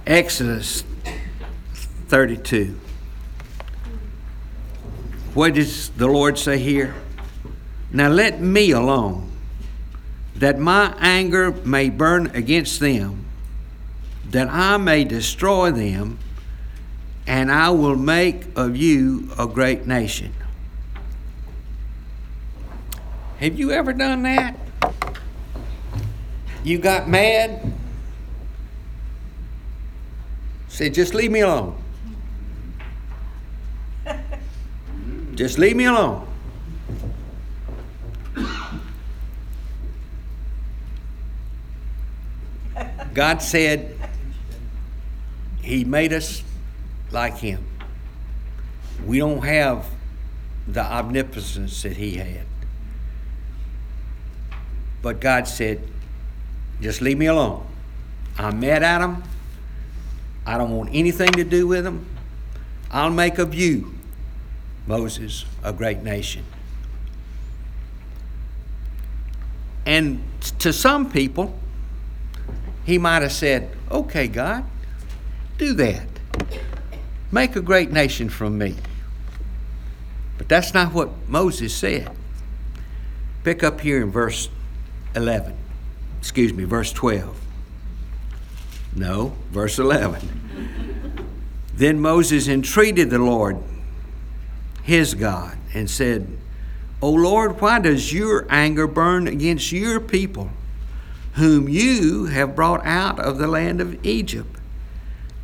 Exodus 0.06 0.84
32. 2.08 2.80
What 5.34 5.56
does 5.56 5.90
the 5.90 6.08
Lord 6.08 6.38
say 6.38 6.58
here? 6.58 6.96
Now 7.92 8.10
let 8.10 8.42
me 8.42 8.72
alone, 8.72 9.32
that 10.36 10.60
my 10.60 10.94
anger 11.00 11.52
may 11.52 11.90
burn 11.90 12.28
against 12.28 12.80
them, 12.80 13.26
that 14.30 14.50
I 14.50 14.78
may 14.78 15.04
destroy 15.04 15.72
them, 15.72 16.20
and 17.26 17.52
I 17.52 17.70
will 17.70 17.96
make 17.96 18.44
of 18.56 18.76
you 18.76 19.30
a 19.38 19.48
great 19.48 19.88
nation. 19.88 20.34
Have 23.40 23.58
you 23.58 23.72
ever 23.72 23.94
done 23.94 24.24
that? 24.24 24.58
You 26.64 26.80
got 26.80 27.08
mad? 27.08 27.72
Said, 30.68 30.94
just 30.94 31.14
leave 31.14 31.32
me 31.32 31.40
alone. 31.40 31.82
Just 35.36 35.58
leave 35.58 35.76
me 35.76 35.86
alone. 35.86 36.27
God 43.18 43.42
said 43.42 43.98
He 45.64 45.84
made 45.84 46.14
us 46.14 46.44
like 47.10 47.36
Him. 47.38 47.66
We 49.08 49.18
don't 49.18 49.44
have 49.44 49.88
the 50.68 50.84
omnipotence 50.84 51.82
that 51.82 51.98
He 51.98 52.18
had. 52.18 52.46
But 55.02 55.20
God 55.20 55.48
said, 55.48 55.82
just 56.80 57.02
leave 57.02 57.18
me 57.18 57.26
alone. 57.26 57.66
I'm 58.38 58.60
mad 58.60 58.84
at 58.84 59.00
them. 59.00 59.24
I 60.46 60.60
don't 60.60 60.78
want 60.78 60.92
anything 60.94 61.32
to 61.32 61.44
do 61.44 61.66
with 61.66 61.88
him. 61.88 62.06
I'll 62.92 63.10
make 63.10 63.40
of 63.40 63.56
you, 63.56 63.96
Moses, 64.86 65.44
a 65.64 65.74
great 65.74 66.04
nation. 66.04 66.44
And 69.88 70.24
to 70.60 70.72
some 70.72 71.10
people, 71.10 71.58
he 72.88 72.98
might 72.98 73.22
have 73.22 73.34
said, 73.34 73.70
Okay, 73.92 74.30
God, 74.30 74.64
do 75.58 75.74
that. 75.74 76.08
Make 77.34 77.58
a 77.58 77.62
great 77.62 77.92
nation 77.92 78.30
from 78.30 78.58
me. 78.58 78.76
But 80.38 80.48
that's 80.48 80.74
not 80.74 80.94
what 80.94 81.10
Moses 81.28 81.76
said. 81.76 82.10
Pick 83.44 83.62
up 83.62 83.82
here 83.82 84.02
in 84.02 84.10
verse 84.10 84.50
11. 85.16 85.54
Excuse 86.20 86.54
me, 86.54 86.64
verse 86.64 86.94
12. 86.94 87.38
No, 88.96 89.34
verse 89.52 89.78
11. 89.80 91.28
then 91.74 92.00
Moses 92.00 92.48
entreated 92.48 93.10
the 93.10 93.20
Lord, 93.20 93.58
his 94.84 95.14
God, 95.14 95.58
and 95.74 95.90
said, 95.90 96.38
O 97.02 97.12
Lord, 97.12 97.60
why 97.60 97.80
does 97.80 98.14
your 98.14 98.48
anger 98.50 98.88
burn 98.88 99.28
against 99.28 99.74
your 99.74 100.00
people, 100.00 100.50
whom 101.38 101.70
you 101.70 102.26
have 102.26 102.56
brought 102.56 102.86
out 102.86 103.20
of 103.20 103.38
the 103.38 103.48
land 103.48 103.80
of 103.80 104.06
Egypt, 104.06 104.60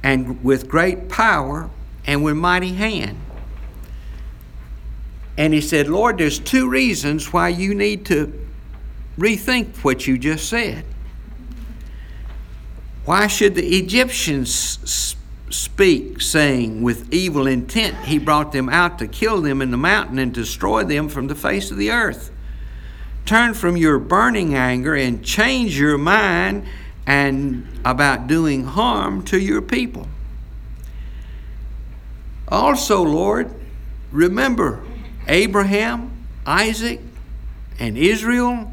and 0.02 0.44
with 0.44 0.68
great 0.68 1.08
power 1.08 1.70
and 2.06 2.24
with 2.24 2.36
mighty 2.36 2.74
hand? 2.74 3.18
And 5.38 5.54
he 5.54 5.62
said, 5.62 5.88
Lord, 5.88 6.18
there's 6.18 6.40
two 6.40 6.70
reasons 6.70 7.32
why 7.34 7.50
you 7.50 7.74
need 7.74 8.06
to 8.08 8.32
rethink 9.18 9.78
what 9.78 10.06
you 10.08 10.18
just 10.18 10.48
said. 10.50 10.86
Why 13.06 13.28
should 13.28 13.56
the 13.56 13.78
Egyptians 13.78 15.16
speak, 15.50 16.22
saying, 16.22 16.82
With 16.82 17.14
evil 17.14 17.48
intent 17.48 17.96
he 18.06 18.18
brought 18.18 18.52
them 18.52 18.70
out 18.70 19.00
to 19.00 19.08
kill 19.08 19.42
them 19.42 19.62
in 19.62 19.72
the 19.72 19.78
mountain 19.78 20.20
and 20.20 20.34
destroy 20.34 20.84
them 20.84 21.10
from 21.10 21.28
the 21.28 21.36
face 21.36 21.70
of 21.70 21.78
the 21.78 21.92
earth? 21.92 22.32
Turn 23.26 23.54
from 23.54 23.78
your 23.78 24.00
burning 24.00 24.54
anger 24.54 24.96
and 24.96 25.24
change 25.24 25.80
your 25.80 25.98
mind 25.98 26.66
and 27.06 27.68
about 27.86 28.28
doing 28.28 28.66
harm 28.66 29.24
to 29.26 29.40
your 29.40 29.62
people. 29.62 30.08
Also, 32.48 33.02
Lord, 33.02 33.54
remember 34.12 34.84
Abraham, 35.28 36.26
Isaac, 36.46 37.00
and 37.80 37.98
Israel 37.98 38.70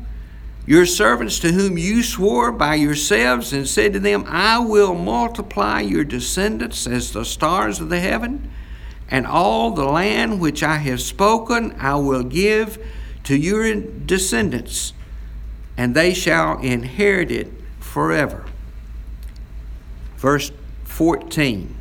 your 0.67 0.87
servants 0.87 1.41
to 1.41 1.51
whom 1.51 1.79
you 1.79 2.03
swore 2.03 2.53
by 2.53 2.77
yourselves 2.77 3.53
and 3.53 3.67
said 3.67 3.93
to 3.93 3.99
them, 3.99 4.25
I 4.29 4.59
will 4.59 4.95
multiply 4.95 5.81
your 5.81 6.05
descendants 6.05 6.87
as 6.87 7.13
the 7.13 7.25
stars 7.25 7.81
of 7.81 7.89
the 7.89 7.99
heaven, 7.99 8.51
and 9.11 9.27
all 9.27 9.73
the 9.73 9.87
land 9.87 10.41
which 10.41 10.63
I 10.63 10.77
have 10.77 11.01
spoken 11.01 11.75
I 11.81 11.97
will 11.97 12.23
give 12.23 12.79
to 13.25 13.37
your 13.37 13.75
descendants, 13.75 14.93
and 15.77 15.95
they 15.95 16.13
shall 16.15 16.59
inherit 16.61 17.31
it 17.31 17.51
forever. 17.79 18.45
Verse 20.17 20.53
14, 20.85 21.75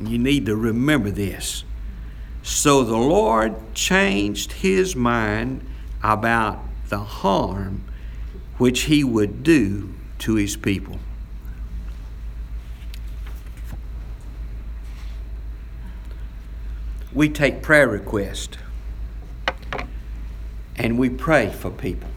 you 0.00 0.18
need 0.18 0.46
to 0.46 0.56
remember 0.56 1.10
this. 1.10 1.64
So 2.42 2.82
the 2.84 2.96
Lord 2.96 3.74
changed 3.74 4.52
his 4.52 4.96
mind 4.96 5.66
about 6.02 6.60
the 6.88 6.98
harm 6.98 7.84
which 8.56 8.82
he 8.82 9.04
would 9.04 9.42
do 9.42 9.92
to 10.20 10.34
his 10.34 10.56
people. 10.56 10.98
We 17.12 17.28
take 17.28 17.62
prayer 17.62 17.88
requests 17.88 18.56
and 20.76 20.98
we 20.98 21.08
pray 21.08 21.50
for 21.50 21.70
people. 21.70 22.08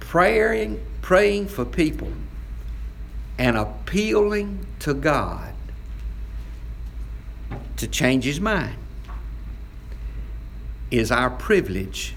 Praying, 0.00 0.84
praying 1.02 1.48
for 1.48 1.64
people 1.64 2.12
and 3.38 3.56
appealing 3.56 4.66
to 4.80 4.94
God 4.94 5.52
to 7.76 7.86
change 7.86 8.24
his 8.24 8.40
mind 8.40 8.76
is 10.90 11.10
our 11.10 11.30
privilege 11.30 12.14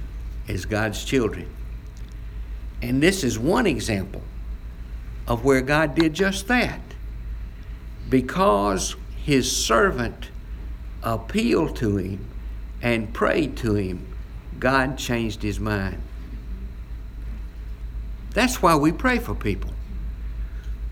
as 0.48 0.66
God's 0.66 1.04
children. 1.04 1.48
And 2.82 3.04
this 3.04 3.24
is 3.24 3.38
one 3.38 3.68
example 3.68 4.22
of 5.28 5.44
where 5.44 5.62
God 5.62 5.96
did 5.96 6.14
just 6.14 6.48
that. 6.48 6.80
Because 8.10 8.96
his 9.24 9.52
servant 9.52 10.30
appealed 11.04 11.76
to 11.78 11.98
him 11.98 12.26
and 12.82 13.14
prayed 13.14 13.58
to 13.58 13.76
him, 13.76 14.06
God 14.60 14.98
changed 14.98 15.42
his 15.42 15.60
mind. 15.60 16.02
That's 18.34 18.62
why 18.62 18.76
we 18.76 18.92
pray 18.92 19.20
for 19.20 19.34
people. 19.34 19.72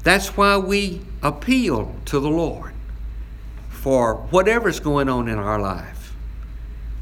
That's 0.04 0.38
why 0.38 0.58
we 0.58 1.02
appeal 1.22 1.96
to 2.06 2.20
the 2.20 2.30
Lord 2.30 2.74
for 3.70 4.15
whatever's 4.32 4.80
going 4.80 5.08
on 5.08 5.28
in 5.28 5.38
our 5.38 5.60
life. 5.60 6.13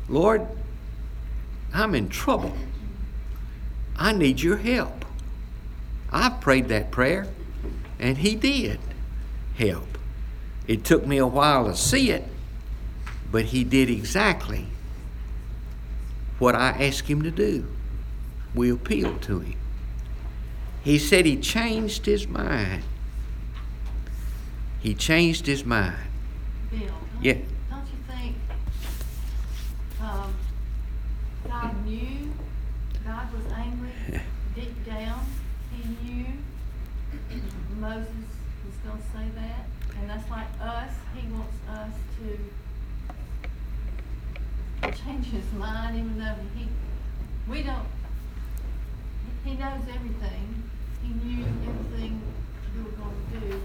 Lord, 0.08 0.46
I'm 1.74 1.96
in 1.96 2.10
trouble. 2.10 2.54
I 3.98 4.12
need 4.12 4.42
your 4.42 4.58
help. 4.58 5.06
I've 6.12 6.42
prayed 6.42 6.68
that 6.70 6.92
prayer, 6.92 7.28
and 8.00 8.18
He 8.18 8.36
did 8.36 8.80
help. 9.58 9.98
It 10.68 10.84
took 10.84 11.06
me 11.06 11.18
a 11.18 11.28
while 11.28 11.66
to 11.66 11.76
see 11.76 12.12
it, 12.12 12.24
but 13.36 13.44
He 13.48 13.66
did 13.66 13.90
exactly 13.90 14.66
what 16.40 16.56
I 16.56 16.70
asked 16.70 17.10
Him 17.10 17.22
to 17.24 17.32
do. 17.32 17.68
We 18.54 18.70
appealed 18.70 19.22
to 19.24 19.42
Him. 19.42 19.60
He 20.86 20.98
said 20.98 21.26
He 21.26 21.36
changed 21.36 22.06
His 22.06 22.30
mind. 22.30 22.84
He 24.80 24.94
changed 24.94 25.48
His 25.48 25.66
mind. 25.66 25.98
Bill, 26.72 26.80
Yeah. 27.22 27.40
don't 27.70 27.86
you 27.92 28.00
think, 28.08 28.38
um, 30.02 30.34
God 31.46 31.86
knew, 31.86 32.32
God 33.06 33.34
was 33.34 33.52
angry 33.52 33.90
deep 34.56 34.86
down, 34.86 35.20
he 35.74 36.08
knew 36.08 36.26
Moses 37.82 38.08
was 38.66 38.76
gonna 38.86 39.02
say 39.14 39.28
that, 39.36 39.66
and 40.00 40.10
that's 40.10 40.30
like 40.30 40.48
us, 40.62 40.94
he 41.14 41.28
wants 41.28 41.58
us 41.68 41.92
to 42.22 42.40
change 44.92 45.28
his 45.28 45.52
mind 45.54 45.98
even 45.98 46.20
though 46.20 46.36
he, 46.56 46.68
we 47.50 47.64
don't, 47.64 47.86
he 49.44 49.56
knows 49.56 49.82
everything, 49.94 50.64
he 51.02 51.14
knew 51.14 51.46
everything 51.68 52.22
we 52.76 52.84
were 52.84 52.90
gonna 52.92 53.50
do. 53.50 53.62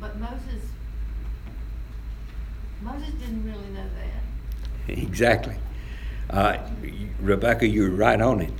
But 0.00 0.18
Moses, 0.18 0.64
Moses 2.82 3.10
didn't 3.14 3.44
really 3.44 3.68
know 3.68 3.84
that. 3.84 4.98
Exactly. 4.98 5.56
Uh, 6.28 6.58
Rebecca, 7.20 7.66
you're 7.66 7.90
right 7.90 8.20
on 8.20 8.40
it. 8.40 8.52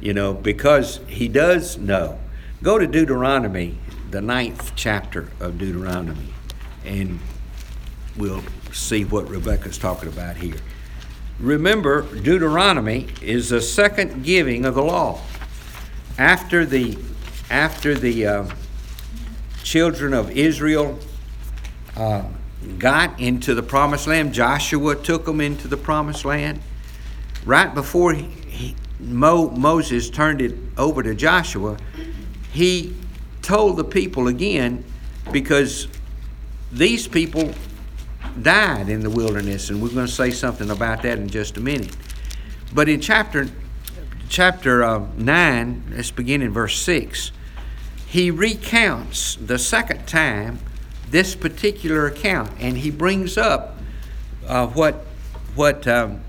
You 0.00 0.14
know, 0.14 0.34
because 0.34 1.00
he 1.06 1.28
does 1.28 1.78
know. 1.78 2.18
Go 2.62 2.78
to 2.78 2.86
Deuteronomy, 2.86 3.78
the 4.10 4.20
ninth 4.20 4.72
chapter 4.76 5.30
of 5.40 5.58
Deuteronomy, 5.58 6.32
and 6.84 7.20
we'll 8.16 8.42
see 8.72 9.04
what 9.04 9.28
Rebecca's 9.28 9.78
talking 9.78 10.08
about 10.08 10.36
here. 10.36 10.56
Remember, 11.38 12.02
Deuteronomy 12.02 13.08
is 13.20 13.50
the 13.50 13.60
second 13.60 14.24
giving 14.24 14.64
of 14.64 14.74
the 14.74 14.82
law. 14.82 15.20
After 16.18 16.64
the 16.64 16.96
after 17.50 17.94
the 17.94 18.26
uh, 18.26 18.46
children 19.62 20.14
of 20.14 20.30
Israel 20.30 20.98
uh, 21.96 22.24
got 22.78 23.20
into 23.20 23.54
the 23.54 23.62
promised 23.62 24.06
land, 24.06 24.32
Joshua 24.32 24.96
took 24.96 25.26
them 25.26 25.40
into 25.40 25.68
the 25.68 25.76
promised 25.76 26.24
land. 26.24 26.60
Right 27.44 27.72
before 27.72 28.14
he, 28.14 28.24
he, 28.48 28.76
Mo, 28.98 29.50
Moses 29.50 30.10
turned 30.10 30.40
it 30.40 30.56
over 30.76 31.02
to 31.02 31.14
Joshua, 31.14 31.76
he 32.52 32.94
told 33.42 33.76
the 33.76 33.84
people 33.84 34.26
again 34.26 34.84
because 35.30 35.86
these 36.72 37.06
people 37.06 37.52
died 38.42 38.88
in 38.88 39.00
the 39.00 39.10
wilderness, 39.10 39.70
and 39.70 39.82
we're 39.82 39.90
going 39.90 40.06
to 40.06 40.12
say 40.12 40.30
something 40.30 40.70
about 40.70 41.02
that 41.02 41.18
in 41.18 41.28
just 41.28 41.56
a 41.56 41.60
minute. 41.60 41.96
But 42.72 42.88
in 42.88 43.00
chapter 43.00 43.48
chapter 44.28 44.82
uh, 44.82 45.06
nine, 45.16 45.84
let's 45.90 46.10
begin 46.10 46.42
in 46.42 46.52
verse 46.52 46.78
six. 46.78 47.32
He 48.06 48.30
recounts 48.30 49.36
the 49.36 49.58
second 49.58 50.06
time 50.06 50.58
this 51.10 51.34
particular 51.34 52.06
account, 52.06 52.52
and 52.58 52.78
he 52.78 52.90
brings 52.90 53.38
up 53.38 53.78
uh, 54.46 54.66
what 54.68 55.06
what 55.54 55.86
um, 55.86 56.20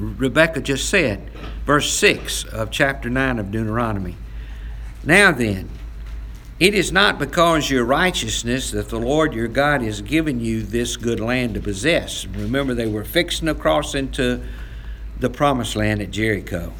Rebecca 0.00 0.60
just 0.60 0.88
said, 0.88 1.30
verse 1.64 1.92
6 1.92 2.44
of 2.44 2.70
chapter 2.70 3.10
9 3.10 3.38
of 3.38 3.50
Deuteronomy. 3.50 4.16
Now 5.04 5.32
then, 5.32 5.68
it 6.60 6.74
is 6.74 6.92
not 6.92 7.18
because 7.18 7.70
your 7.70 7.86
righteousness 7.86 8.70
that 8.72 8.90
the 8.90 8.98
Lord 9.00 9.32
your 9.32 9.48
God 9.48 9.80
has 9.80 10.02
given 10.02 10.40
you 10.40 10.62
this 10.62 10.98
good 10.98 11.18
land 11.18 11.54
to 11.54 11.60
possess. 11.60 12.26
Remember, 12.26 12.74
they 12.74 12.86
were 12.86 13.02
fixing 13.02 13.46
to 13.46 13.54
cross 13.54 13.94
into 13.94 14.42
the 15.18 15.30
promised 15.30 15.74
land 15.74 16.02
at 16.02 16.10
Jericho. 16.10 16.74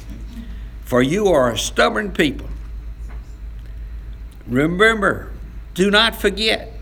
For 0.85 1.01
you 1.01 1.27
are 1.29 1.51
a 1.51 1.57
stubborn 1.57 2.11
people. 2.11 2.47
Remember, 4.47 5.31
do 5.73 5.89
not 5.89 6.15
forget 6.15 6.73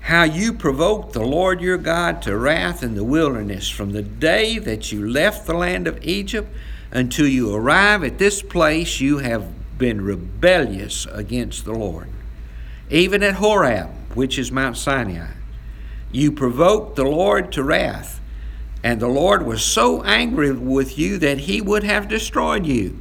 how 0.00 0.22
you 0.22 0.54
provoked 0.54 1.12
the 1.12 1.24
Lord 1.24 1.60
your 1.60 1.76
God 1.76 2.22
to 2.22 2.36
wrath 2.36 2.82
in 2.82 2.94
the 2.94 3.04
wilderness 3.04 3.68
from 3.68 3.92
the 3.92 4.02
day 4.02 4.58
that 4.58 4.90
you 4.90 5.06
left 5.06 5.46
the 5.46 5.54
land 5.54 5.86
of 5.86 6.02
Egypt 6.02 6.48
until 6.92 7.26
you 7.26 7.54
arrive 7.54 8.04
at 8.04 8.16
this 8.16 8.40
place, 8.40 9.00
you 9.00 9.18
have 9.18 9.52
been 9.78 10.00
rebellious 10.00 11.06
against 11.12 11.64
the 11.64 11.72
Lord. 11.72 12.08
Even 12.90 13.22
at 13.22 13.34
Horeb, 13.34 13.90
which 14.14 14.38
is 14.38 14.52
Mount 14.52 14.76
Sinai, 14.76 15.32
you 16.12 16.32
provoked 16.32 16.96
the 16.96 17.04
Lord 17.04 17.52
to 17.52 17.62
wrath, 17.62 18.20
and 18.82 19.00
the 19.00 19.08
Lord 19.08 19.44
was 19.44 19.62
so 19.62 20.02
angry 20.04 20.52
with 20.52 20.96
you 20.96 21.18
that 21.18 21.38
he 21.38 21.60
would 21.60 21.82
have 21.82 22.08
destroyed 22.08 22.64
you. 22.64 22.98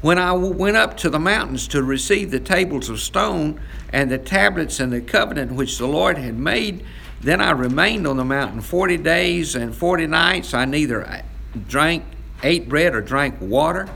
When 0.00 0.18
I 0.18 0.32
went 0.32 0.76
up 0.76 0.96
to 0.98 1.10
the 1.10 1.20
mountains 1.20 1.68
to 1.68 1.82
receive 1.82 2.32
the 2.32 2.40
tables 2.40 2.88
of 2.88 3.00
stone 3.00 3.60
and 3.92 4.10
the 4.10 4.18
tablets 4.18 4.80
and 4.80 4.92
the 4.92 5.00
covenant 5.00 5.52
which 5.52 5.78
the 5.78 5.86
Lord 5.86 6.18
had 6.18 6.36
made, 6.36 6.84
then 7.20 7.40
I 7.40 7.52
remained 7.52 8.08
on 8.08 8.16
the 8.16 8.24
mountain 8.24 8.60
forty 8.60 8.96
days 8.96 9.54
and 9.54 9.72
forty 9.72 10.08
nights. 10.08 10.54
I 10.54 10.64
neither 10.64 11.06
uh, 11.06 11.22
drank, 11.68 12.02
ate 12.42 12.68
bread, 12.68 12.96
or 12.96 13.00
drank 13.00 13.40
water. 13.40 13.88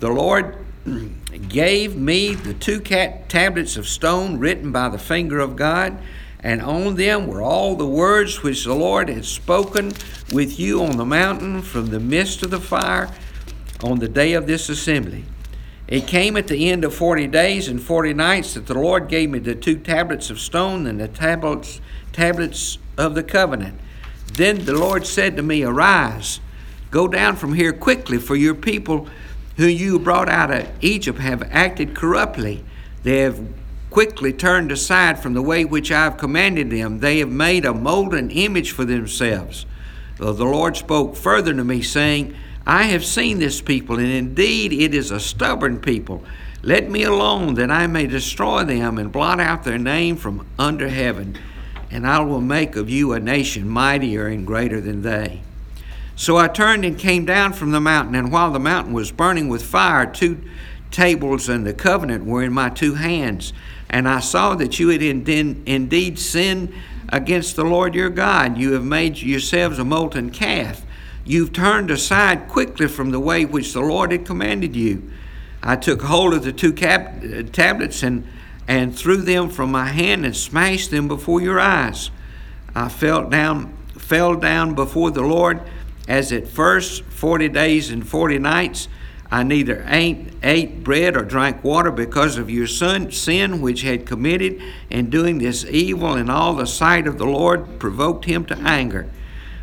The 0.00 0.10
Lord 0.10 0.58
gave 1.48 1.96
me 1.96 2.34
the 2.34 2.54
two 2.54 2.80
cat 2.80 3.28
tablets 3.28 3.76
of 3.76 3.86
stone 3.86 4.38
written 4.38 4.72
by 4.72 4.88
the 4.88 4.98
finger 4.98 5.38
of 5.38 5.56
God, 5.56 5.98
and 6.40 6.62
on 6.62 6.96
them 6.96 7.26
were 7.26 7.42
all 7.42 7.74
the 7.74 7.86
words 7.86 8.42
which 8.42 8.64
the 8.64 8.74
Lord 8.74 9.08
had 9.08 9.24
spoken 9.24 9.92
with 10.32 10.58
you 10.58 10.82
on 10.82 10.96
the 10.96 11.04
mountain 11.04 11.62
from 11.62 11.86
the 11.86 12.00
midst 12.00 12.42
of 12.42 12.50
the 12.50 12.60
fire 12.60 13.10
on 13.82 13.98
the 13.98 14.08
day 14.08 14.34
of 14.34 14.46
this 14.46 14.68
assembly. 14.68 15.24
It 15.86 16.06
came 16.06 16.36
at 16.36 16.48
the 16.48 16.70
end 16.70 16.84
of 16.84 16.94
forty 16.94 17.26
days 17.26 17.66
and 17.66 17.80
forty 17.80 18.12
nights 18.12 18.54
that 18.54 18.66
the 18.66 18.74
Lord 18.74 19.08
gave 19.08 19.30
me 19.30 19.38
the 19.38 19.54
two 19.54 19.78
tablets 19.78 20.28
of 20.28 20.38
stone 20.38 20.86
and 20.86 21.00
the 21.00 21.08
tablets 21.08 21.80
tablets 22.12 22.78
of 22.96 23.14
the 23.14 23.22
covenant. 23.22 23.78
Then 24.34 24.64
the 24.64 24.74
Lord 24.74 25.06
said 25.06 25.36
to 25.36 25.42
me, 25.42 25.62
Arise, 25.62 26.40
go 26.90 27.08
down 27.08 27.36
from 27.36 27.54
here 27.54 27.72
quickly, 27.72 28.18
for 28.18 28.36
your 28.36 28.54
people 28.54 29.08
who 29.58 29.66
you 29.66 29.98
brought 29.98 30.28
out 30.28 30.52
of 30.52 30.68
Egypt 30.80 31.18
have 31.18 31.42
acted 31.50 31.94
corruptly. 31.94 32.64
They 33.02 33.18
have 33.18 33.40
quickly 33.90 34.32
turned 34.32 34.70
aside 34.70 35.18
from 35.18 35.34
the 35.34 35.42
way 35.42 35.64
which 35.64 35.90
I 35.90 36.04
have 36.04 36.16
commanded 36.16 36.70
them. 36.70 37.00
They 37.00 37.18
have 37.18 37.30
made 37.30 37.64
a 37.64 37.74
molten 37.74 38.30
image 38.30 38.70
for 38.70 38.84
themselves. 38.84 39.66
The 40.16 40.32
Lord 40.32 40.76
spoke 40.76 41.16
further 41.16 41.52
to 41.54 41.64
me, 41.64 41.82
saying, 41.82 42.36
I 42.66 42.84
have 42.84 43.04
seen 43.04 43.40
this 43.40 43.60
people, 43.60 43.98
and 43.98 44.06
indeed 44.06 44.72
it 44.72 44.94
is 44.94 45.10
a 45.10 45.18
stubborn 45.18 45.80
people. 45.80 46.22
Let 46.62 46.88
me 46.88 47.02
alone, 47.02 47.54
that 47.54 47.70
I 47.70 47.88
may 47.88 48.06
destroy 48.06 48.62
them 48.62 48.96
and 48.96 49.10
blot 49.10 49.40
out 49.40 49.64
their 49.64 49.78
name 49.78 50.16
from 50.16 50.46
under 50.56 50.88
heaven, 50.88 51.36
and 51.90 52.06
I 52.06 52.20
will 52.20 52.40
make 52.40 52.76
of 52.76 52.88
you 52.88 53.12
a 53.12 53.18
nation 53.18 53.68
mightier 53.68 54.28
and 54.28 54.46
greater 54.46 54.80
than 54.80 55.02
they. 55.02 55.42
So 56.18 56.36
I 56.36 56.48
turned 56.48 56.84
and 56.84 56.98
came 56.98 57.24
down 57.24 57.52
from 57.52 57.70
the 57.70 57.80
mountain, 57.80 58.16
and 58.16 58.32
while 58.32 58.50
the 58.50 58.58
mountain 58.58 58.92
was 58.92 59.12
burning 59.12 59.48
with 59.48 59.62
fire, 59.62 60.04
two 60.04 60.42
tables 60.90 61.48
and 61.48 61.64
the 61.64 61.72
covenant 61.72 62.26
were 62.26 62.42
in 62.42 62.52
my 62.52 62.70
two 62.70 62.94
hands. 62.94 63.52
And 63.88 64.08
I 64.08 64.18
saw 64.18 64.56
that 64.56 64.80
you 64.80 64.88
had 64.88 65.00
indeed 65.00 66.18
sinned 66.18 66.74
against 67.08 67.54
the 67.54 67.62
Lord 67.62 67.94
your 67.94 68.10
God. 68.10 68.58
You 68.58 68.72
have 68.72 68.84
made 68.84 69.18
yourselves 69.18 69.78
a 69.78 69.84
molten 69.84 70.30
calf. 70.30 70.84
You've 71.24 71.52
turned 71.52 71.88
aside 71.88 72.48
quickly 72.48 72.88
from 72.88 73.12
the 73.12 73.20
way 73.20 73.44
which 73.44 73.72
the 73.72 73.80
Lord 73.80 74.10
had 74.10 74.26
commanded 74.26 74.74
you. 74.74 75.08
I 75.62 75.76
took 75.76 76.02
hold 76.02 76.34
of 76.34 76.42
the 76.42 76.52
two 76.52 76.72
cap- 76.72 77.22
tablets 77.52 78.02
and, 78.02 78.26
and 78.66 78.92
threw 78.98 79.18
them 79.18 79.50
from 79.50 79.70
my 79.70 79.86
hand 79.86 80.26
and 80.26 80.36
smashed 80.36 80.90
them 80.90 81.06
before 81.06 81.40
your 81.40 81.60
eyes. 81.60 82.10
I 82.74 82.88
fell 82.88 83.30
down, 83.30 83.72
fell 83.96 84.34
down 84.34 84.74
before 84.74 85.12
the 85.12 85.22
Lord 85.22 85.62
as 86.08 86.32
at 86.32 86.48
first, 86.48 87.04
40 87.04 87.50
days 87.50 87.90
and 87.90 88.08
40 88.08 88.38
nights. 88.38 88.88
I 89.30 89.42
neither 89.42 89.84
ate, 89.86 90.32
ate 90.42 90.82
bread 90.82 91.14
or 91.14 91.22
drank 91.22 91.62
water 91.62 91.90
because 91.90 92.38
of 92.38 92.48
your 92.48 92.66
son, 92.66 93.12
sin 93.12 93.60
which 93.60 93.82
had 93.82 94.06
committed 94.06 94.60
in 94.88 95.10
doing 95.10 95.36
this 95.36 95.66
evil, 95.66 96.16
in 96.16 96.30
all 96.30 96.54
the 96.54 96.66
sight 96.66 97.06
of 97.06 97.18
the 97.18 97.26
Lord 97.26 97.78
provoked 97.78 98.24
him 98.24 98.46
to 98.46 98.56
anger. 98.56 99.06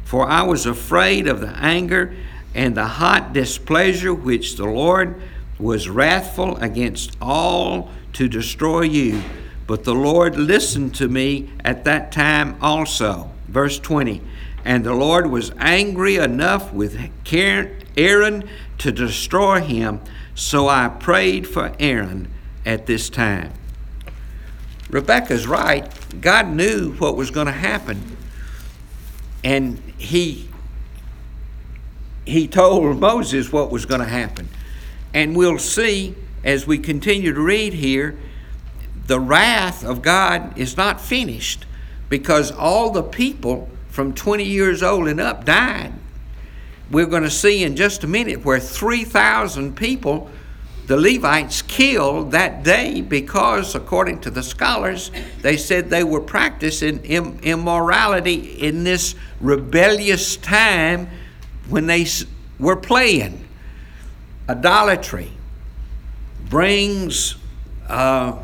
For 0.03 0.27
I 0.27 0.43
was 0.43 0.67
afraid 0.67 1.27
of 1.27 1.41
the 1.41 1.55
anger 1.57 2.15
and 2.53 2.77
the 2.77 2.85
hot 2.85 3.33
displeasure 3.33 4.13
which 4.13 4.55
the 4.55 4.65
Lord 4.65 5.19
was 5.57 5.89
wrathful 5.89 6.57
against 6.57 7.17
all 7.19 7.89
to 8.13 8.27
destroy 8.27 8.81
you. 8.81 9.23
But 9.65 9.83
the 9.83 9.95
Lord 9.95 10.37
listened 10.37 10.93
to 10.95 11.07
me 11.07 11.49
at 11.63 11.85
that 11.85 12.11
time 12.11 12.55
also. 12.61 13.31
Verse 13.47 13.79
20 13.79 14.21
And 14.65 14.83
the 14.83 14.93
Lord 14.93 15.29
was 15.29 15.51
angry 15.57 16.15
enough 16.15 16.73
with 16.73 16.99
Aaron 17.95 18.49
to 18.79 18.91
destroy 18.91 19.61
him, 19.61 20.01
so 20.33 20.67
I 20.67 20.89
prayed 20.89 21.47
for 21.47 21.71
Aaron 21.79 22.27
at 22.65 22.87
this 22.87 23.09
time. 23.09 23.53
Rebecca's 24.89 25.45
right. 25.45 25.87
God 26.19 26.49
knew 26.49 26.93
what 26.93 27.15
was 27.15 27.29
going 27.29 27.45
to 27.47 27.53
happen. 27.53 28.17
And 29.43 29.77
he 29.97 30.49
he 32.25 32.47
told 32.47 32.99
Moses 32.99 33.51
what 33.51 33.69
was 33.69 33.85
going 33.85 34.01
to 34.01 34.07
happen. 34.07 34.49
And 35.13 35.35
we'll 35.35 35.59
see 35.59 36.15
as 36.43 36.65
we 36.65 36.79
continue 36.79 37.33
to 37.33 37.39
read 37.39 37.73
here, 37.73 38.17
the 39.05 39.19
wrath 39.19 39.83
of 39.83 40.01
God 40.01 40.57
is 40.57 40.75
not 40.75 40.99
finished 40.99 41.65
because 42.09 42.51
all 42.51 42.89
the 42.89 43.03
people 43.03 43.69
from 43.95 44.13
20 44.13 44.43
years 44.43 44.83
old 44.83 45.07
and 45.07 45.21
up 45.21 45.45
died. 45.45 45.93
We're 46.91 47.05
going 47.05 47.23
to 47.23 47.29
see 47.29 47.63
in 47.63 47.77
just 47.77 48.03
a 48.03 48.07
minute 48.07 48.43
where 48.43 48.59
3,000 48.59 49.73
people 49.77 50.29
the 50.87 50.97
Levites 50.97 51.61
killed 51.61 52.31
that 52.31 52.61
day 52.61 53.01
because, 53.01 53.73
according 53.73 54.19
to 54.21 54.29
the 54.29 54.43
scholars, 54.43 55.11
they 55.41 55.55
said 55.55 55.89
they 55.89 56.03
were 56.03 56.19
practicing 56.19 57.03
immorality 57.05 58.35
in 58.59 58.83
this 58.83 59.15
rebellious 59.39 60.35
time 60.35 61.07
when 61.69 61.87
they 61.87 62.05
were 62.59 62.75
playing. 62.75 63.47
Idolatry 64.49 65.31
brings 66.49 67.35
uh, 67.87 68.37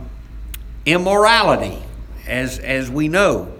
immorality, 0.85 1.77
as, 2.25 2.57
as 2.57 2.89
we 2.89 3.09
know. 3.09 3.53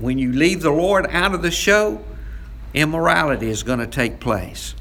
When 0.00 0.16
you 0.18 0.32
leave 0.32 0.62
the 0.62 0.70
Lord 0.70 1.06
out 1.10 1.34
of 1.34 1.42
the 1.42 1.50
show, 1.50 2.02
immorality 2.72 3.50
is 3.50 3.62
going 3.62 3.80
to 3.80 3.86
take 3.86 4.18
place. 4.18 4.74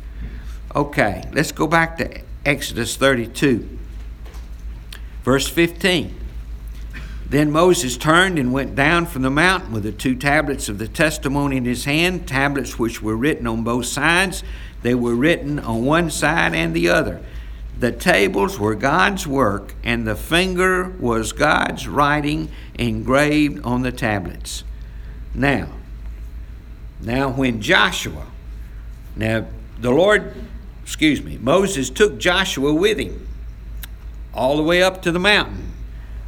Okay, 0.74 1.30
let's 1.34 1.52
go 1.52 1.68
back 1.68 1.98
to 1.98 2.22
Exodus 2.46 2.96
32, 2.96 3.78
verse 5.24 5.50
15. 5.50 6.16
Then 7.30 7.52
Moses 7.52 7.98
turned 7.98 8.40
and 8.40 8.54
went 8.54 8.76
down 8.76 9.06
from 9.06 9.24
the 9.24 9.30
mountain 9.30 9.74
with 9.74 9.84
the 9.84 9.92
two 9.92 10.16
tablets 10.16 10.70
of 10.70 10.80
the 10.80 10.88
testimony 10.88 11.58
in 11.58 11.66
his 11.66 11.84
hand, 11.84 12.26
tablets 12.26 12.80
which 12.80 13.02
were 13.02 13.18
written 13.18 13.46
on 13.46 13.64
both 13.64 13.88
sides. 13.88 14.42
They 14.84 14.96
were 14.96 15.16
written 15.16 15.60
on 15.60 15.84
one 15.86 16.12
side 16.12 16.56
and 16.56 16.74
the 16.74 16.90
other. 16.90 17.22
The 17.78 17.92
tables 17.92 18.58
were 18.58 18.74
God's 18.74 19.28
work, 19.28 19.76
and 19.84 20.08
the 20.08 20.16
finger 20.16 20.90
was 21.00 21.34
God's 21.34 21.88
writing 21.88 22.50
engraved 22.78 23.64
on 23.66 23.82
the 23.82 23.92
tablets. 23.92 24.64
Now, 25.34 25.70
now 27.02 27.30
when 27.30 27.62
Joshua, 27.62 28.26
now 29.16 29.46
the 29.80 29.92
Lord 29.92 30.34
excuse 30.90 31.22
me, 31.22 31.38
Moses 31.38 31.92
took 31.92 32.18
Joshua 32.18 32.74
with 32.74 32.98
him 32.98 33.28
all 34.34 34.58
the 34.58 34.64
way 34.64 34.82
up 34.82 35.04
to 35.04 35.12
the 35.12 35.20
mountain. 35.20 35.72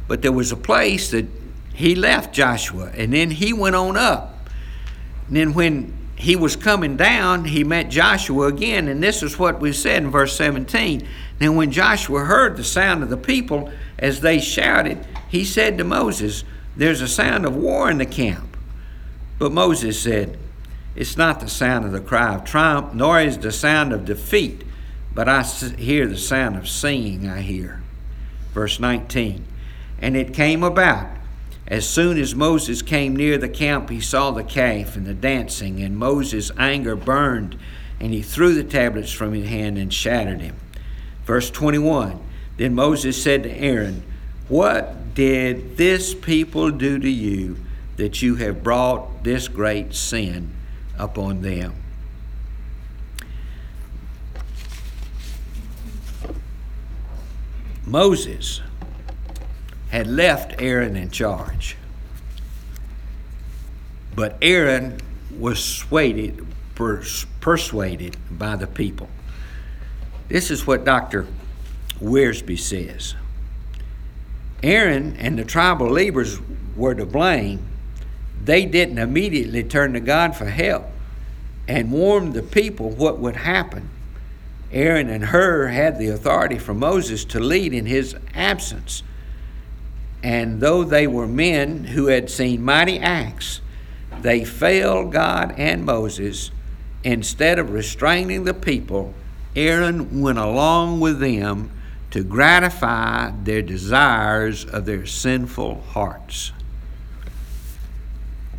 But 0.06 0.22
there 0.22 0.30
was 0.30 0.52
a 0.52 0.56
place 0.56 1.10
that 1.10 1.26
he 1.74 1.96
left 1.96 2.32
Joshua, 2.32 2.92
and 2.94 3.12
then 3.12 3.32
he 3.32 3.52
went 3.52 3.74
on 3.74 3.96
up. 3.96 4.48
And 5.26 5.36
then 5.36 5.54
when 5.54 5.92
he 6.14 6.36
was 6.36 6.54
coming 6.54 6.96
down, 6.96 7.46
he 7.46 7.64
met 7.64 7.88
Joshua 7.88 8.46
again, 8.46 8.86
and 8.86 9.02
this 9.02 9.24
is 9.24 9.36
what 9.36 9.60
we 9.60 9.72
said 9.72 10.04
in 10.04 10.10
verse 10.10 10.36
17. 10.36 11.08
Then 11.40 11.56
when 11.56 11.72
Joshua 11.72 12.24
heard 12.24 12.56
the 12.56 12.62
sound 12.62 13.02
of 13.02 13.10
the 13.10 13.16
people 13.16 13.72
as 13.98 14.20
they 14.20 14.38
shouted, 14.38 15.04
he 15.28 15.44
said 15.44 15.76
to 15.78 15.84
Moses, 15.84 16.44
There's 16.76 17.00
a 17.00 17.08
sound 17.08 17.46
of 17.46 17.56
war 17.56 17.90
in 17.90 17.98
the 17.98 18.06
camp. 18.06 18.51
But 19.38 19.52
Moses 19.52 20.00
said, 20.00 20.38
It's 20.94 21.16
not 21.16 21.40
the 21.40 21.48
sound 21.48 21.84
of 21.84 21.92
the 21.92 22.00
cry 22.00 22.34
of 22.34 22.44
triumph, 22.44 22.94
nor 22.94 23.20
is 23.20 23.38
the 23.38 23.52
sound 23.52 23.92
of 23.92 24.04
defeat, 24.04 24.64
but 25.14 25.28
I 25.28 25.42
hear 25.42 26.06
the 26.06 26.16
sound 26.16 26.56
of 26.56 26.68
singing, 26.68 27.28
I 27.28 27.40
hear. 27.40 27.82
Verse 28.52 28.78
19. 28.78 29.44
And 30.00 30.16
it 30.16 30.34
came 30.34 30.62
about, 30.62 31.08
as 31.66 31.88
soon 31.88 32.18
as 32.18 32.34
Moses 32.34 32.82
came 32.82 33.16
near 33.16 33.38
the 33.38 33.48
camp, 33.48 33.88
he 33.88 34.00
saw 34.00 34.30
the 34.30 34.44
calf 34.44 34.96
and 34.96 35.06
the 35.06 35.14
dancing, 35.14 35.80
and 35.82 35.96
Moses' 35.96 36.50
anger 36.58 36.96
burned, 36.96 37.58
and 38.00 38.12
he 38.12 38.20
threw 38.20 38.54
the 38.54 38.64
tablets 38.64 39.12
from 39.12 39.32
his 39.32 39.48
hand 39.48 39.78
and 39.78 39.92
shattered 39.92 40.40
them. 40.40 40.56
Verse 41.24 41.50
21 41.50 42.20
Then 42.56 42.74
Moses 42.74 43.22
said 43.22 43.44
to 43.44 43.50
Aaron, 43.50 44.02
What 44.48 45.14
did 45.14 45.76
this 45.76 46.14
people 46.14 46.70
do 46.70 46.98
to 46.98 47.08
you 47.08 47.56
that 48.02 48.20
you 48.20 48.34
have 48.34 48.64
brought 48.64 49.22
this 49.22 49.46
great 49.46 49.94
sin 49.94 50.52
upon 50.98 51.40
them? 51.40 51.72
Moses 57.86 58.60
had 59.90 60.08
left 60.08 60.60
Aaron 60.60 60.96
in 60.96 61.12
charge. 61.12 61.76
But 64.16 64.36
Aaron 64.42 64.98
was 65.38 65.64
swayed, 65.64 66.44
pers- 66.74 67.26
persuaded 67.40 68.16
by 68.32 68.56
the 68.56 68.66
people. 68.66 69.08
This 70.26 70.50
is 70.50 70.66
what 70.66 70.84
Dr. 70.84 71.28
Wiersbe 72.00 72.58
says. 72.58 73.14
Aaron 74.60 75.16
and 75.18 75.38
the 75.38 75.44
tribal 75.44 75.88
leaders 75.88 76.40
were 76.74 76.96
to 76.96 77.06
blame. 77.06 77.68
They 78.44 78.64
didn't 78.64 78.98
immediately 78.98 79.62
turn 79.62 79.92
to 79.92 80.00
God 80.00 80.34
for 80.36 80.46
help 80.46 80.86
and 81.68 81.92
warn 81.92 82.32
the 82.32 82.42
people 82.42 82.90
what 82.90 83.18
would 83.18 83.36
happen. 83.36 83.88
Aaron 84.72 85.08
and 85.08 85.26
Hur 85.26 85.68
had 85.68 85.98
the 85.98 86.08
authority 86.08 86.58
from 86.58 86.78
Moses 86.78 87.24
to 87.26 87.40
lead 87.40 87.72
in 87.72 87.86
his 87.86 88.16
absence. 88.34 89.02
And 90.22 90.60
though 90.60 90.82
they 90.82 91.06
were 91.06 91.26
men 91.26 91.84
who 91.84 92.06
had 92.06 92.30
seen 92.30 92.62
mighty 92.62 92.98
acts, 92.98 93.60
they 94.22 94.44
failed 94.44 95.12
God 95.12 95.54
and 95.56 95.84
Moses. 95.84 96.50
Instead 97.04 97.58
of 97.58 97.70
restraining 97.70 98.44
the 98.44 98.54
people, 98.54 99.12
Aaron 99.54 100.20
went 100.20 100.38
along 100.38 101.00
with 101.00 101.18
them 101.18 101.70
to 102.12 102.22
gratify 102.22 103.32
their 103.42 103.62
desires 103.62 104.64
of 104.64 104.86
their 104.86 105.06
sinful 105.06 105.80
hearts. 105.80 106.52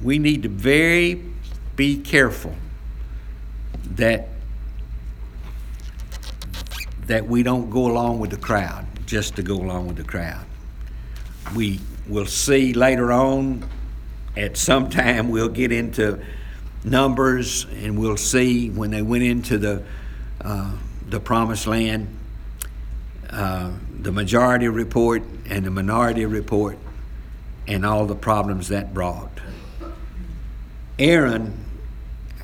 We 0.03 0.19
need 0.19 0.43
to 0.43 0.49
very 0.49 1.23
be 1.75 1.97
careful 1.97 2.55
that 3.95 4.27
that 7.07 7.27
we 7.27 7.43
don't 7.43 7.69
go 7.69 7.87
along 7.87 8.19
with 8.19 8.29
the 8.29 8.37
crowd 8.37 8.85
just 9.05 9.35
to 9.35 9.43
go 9.43 9.55
along 9.55 9.87
with 9.87 9.97
the 9.97 10.03
crowd. 10.03 10.45
We 11.55 11.79
will 12.07 12.25
see 12.25 12.73
later 12.73 13.11
on 13.11 13.67
at 14.35 14.57
some 14.57 14.89
time 14.89 15.29
we'll 15.29 15.49
get 15.49 15.71
into 15.71 16.23
numbers 16.83 17.65
and 17.65 17.97
we'll 17.99 18.17
see 18.17 18.69
when 18.69 18.91
they 18.91 19.01
went 19.01 19.23
into 19.23 19.57
the 19.57 19.83
uh, 20.41 20.71
the 21.09 21.19
promised 21.19 21.67
land 21.67 22.07
uh, 23.29 23.71
the 23.99 24.11
majority 24.11 24.67
report 24.67 25.23
and 25.49 25.65
the 25.65 25.71
minority 25.71 26.25
report 26.25 26.77
and 27.67 27.85
all 27.85 28.05
the 28.05 28.15
problems 28.15 28.67
that 28.69 28.93
brought 28.93 29.31
aaron 30.99 31.53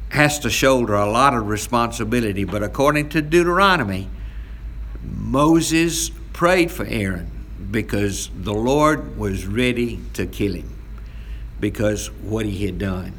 has 0.10 0.40
to 0.40 0.50
shoulder 0.50 0.96
a 0.96 1.10
lot 1.10 1.34
of 1.34 1.48
responsibility 1.48 2.44
but 2.44 2.64
according 2.64 3.08
to 3.10 3.22
deuteronomy 3.22 4.08
moses 5.04 6.10
prayed 6.34 6.72
for 6.72 6.86
aaron 6.86 7.30
because 7.72 8.30
the 8.36 8.54
lord 8.54 9.18
was 9.18 9.46
ready 9.46 10.00
to 10.14 10.26
kill 10.26 10.54
him 10.54 10.80
because 11.60 12.10
what 12.22 12.46
he 12.46 12.66
had 12.66 12.78
done. 12.78 13.14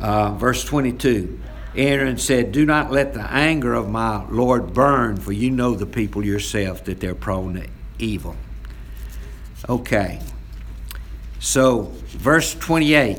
Uh, 0.00 0.32
verse 0.32 0.64
22 0.64 1.40
Aaron 1.74 2.18
said, 2.18 2.52
Do 2.52 2.66
not 2.66 2.90
let 2.90 3.14
the 3.14 3.22
anger 3.22 3.72
of 3.72 3.88
my 3.88 4.26
Lord 4.28 4.74
burn, 4.74 5.16
for 5.16 5.32
you 5.32 5.50
know 5.50 5.74
the 5.74 5.86
people 5.86 6.22
yourself 6.22 6.84
that 6.84 7.00
they're 7.00 7.14
prone 7.14 7.54
to 7.54 7.66
evil. 7.98 8.36
Okay. 9.66 10.20
So, 11.38 11.92
verse 12.08 12.54
28, 12.54 13.18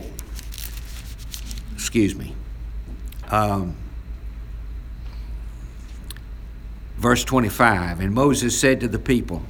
excuse 1.84 2.16
me. 2.16 2.34
Um, 3.30 3.76
verse 6.96 7.26
25 7.26 8.00
And 8.00 8.14
Moses 8.14 8.58
said 8.58 8.80
to 8.80 8.88
the 8.88 9.00
people, 9.00 9.44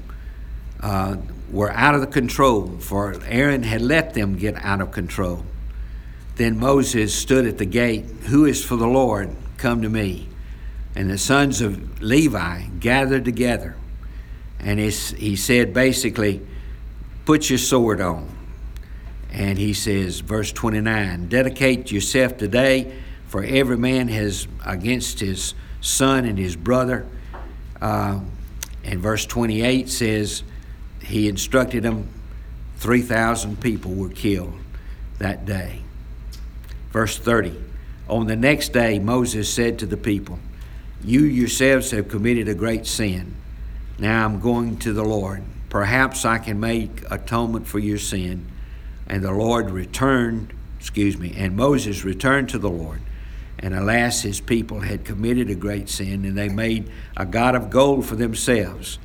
uh, 0.82 1.18
were 1.52 1.72
out 1.72 1.94
of 1.94 2.02
the 2.02 2.08
control, 2.08 2.80
for 2.80 3.16
Aaron 3.28 3.62
had 3.62 3.82
let 3.82 4.16
them 4.16 4.36
get 4.36 4.56
out 4.66 4.82
of 4.82 4.90
control. 4.90 5.46
Then 6.36 6.58
Moses 6.58 7.14
stood 7.14 7.46
at 7.46 7.60
the 7.60 7.66
gate, 7.66 8.06
Who 8.30 8.46
is 8.46 8.66
for 8.66 8.78
the 8.78 8.88
Lord? 8.88 9.30
Come 9.58 9.84
to 9.84 9.90
me. 9.90 10.28
And 10.96 11.12
the 11.12 11.20
sons 11.20 11.62
of 11.62 12.02
Levi 12.02 12.64
gathered 12.80 13.26
together. 13.26 13.76
And 14.60 14.80
he, 14.80 14.90
he 14.90 15.36
said 15.36 15.72
basically, 15.72 16.42
Put 17.26 17.52
your 17.52 17.60
sword 17.60 18.02
on. 18.02 18.28
And 19.34 19.58
he 19.58 19.74
says, 19.74 20.20
verse 20.20 20.52
29, 20.52 21.28
Dedicate 21.28 21.92
yourself 21.92 22.38
today, 22.38 22.94
for 23.28 23.44
every 23.44 23.78
man 23.78 24.08
has 24.08 24.48
against 24.66 25.20
his 25.20 25.56
son 25.82 26.24
and 26.24 26.38
his 26.38 26.56
brother. 26.56 27.06
Uh, 27.82 28.20
and 28.86 29.00
verse 29.00 29.26
28 29.26 29.90
says, 29.90 30.44
he 31.04 31.28
instructed 31.28 31.84
them 31.84 32.08
3,000 32.78 33.60
people 33.62 33.92
were 33.92 34.10
killed 34.10 34.54
that 35.20 35.46
day. 35.46 35.82
Verse 36.92 37.18
30 37.18 37.56
On 38.08 38.28
the 38.28 38.36
next 38.36 38.70
day, 38.70 39.00
Moses 39.00 39.52
said 39.52 39.80
to 39.80 39.86
the 39.86 39.98
people, 39.98 40.40
You 41.04 41.22
yourselves 41.22 41.92
have 41.92 42.08
committed 42.08 42.48
a 42.48 42.56
great 42.56 42.86
sin. 42.86 43.36
Now 43.98 44.26
I'm 44.26 44.40
going 44.40 44.78
to 44.80 44.94
the 44.94 45.04
Lord. 45.04 45.44
Perhaps 45.70 46.26
I 46.26 46.38
can 46.38 46.60
make 46.60 47.04
atonement 47.10 47.68
for 47.68 47.80
your 47.80 47.98
sin. 47.98 48.46
And 49.08 49.24
the 49.24 49.32
Lord 49.32 49.70
returned, 49.70 50.54
excuse 50.80 51.18
me, 51.18 51.34
and 51.36 51.56
Moses 51.56 52.04
returned 52.04 52.50
to 52.50 52.58
the 52.58 52.70
Lord. 52.70 53.02
And 53.60 53.74
alas, 53.74 54.22
his 54.22 54.42
people 54.42 54.82
had 54.82 55.06
committed 55.06 55.50
a 55.50 55.56
great 55.56 55.90
sin, 55.90 56.26
and 56.26 56.38
they 56.38 56.50
made 56.50 56.90
a 57.16 57.26
God 57.26 57.56
of 57.56 57.70
gold 57.70 58.06
for 58.06 58.16
themselves. 58.16 59.00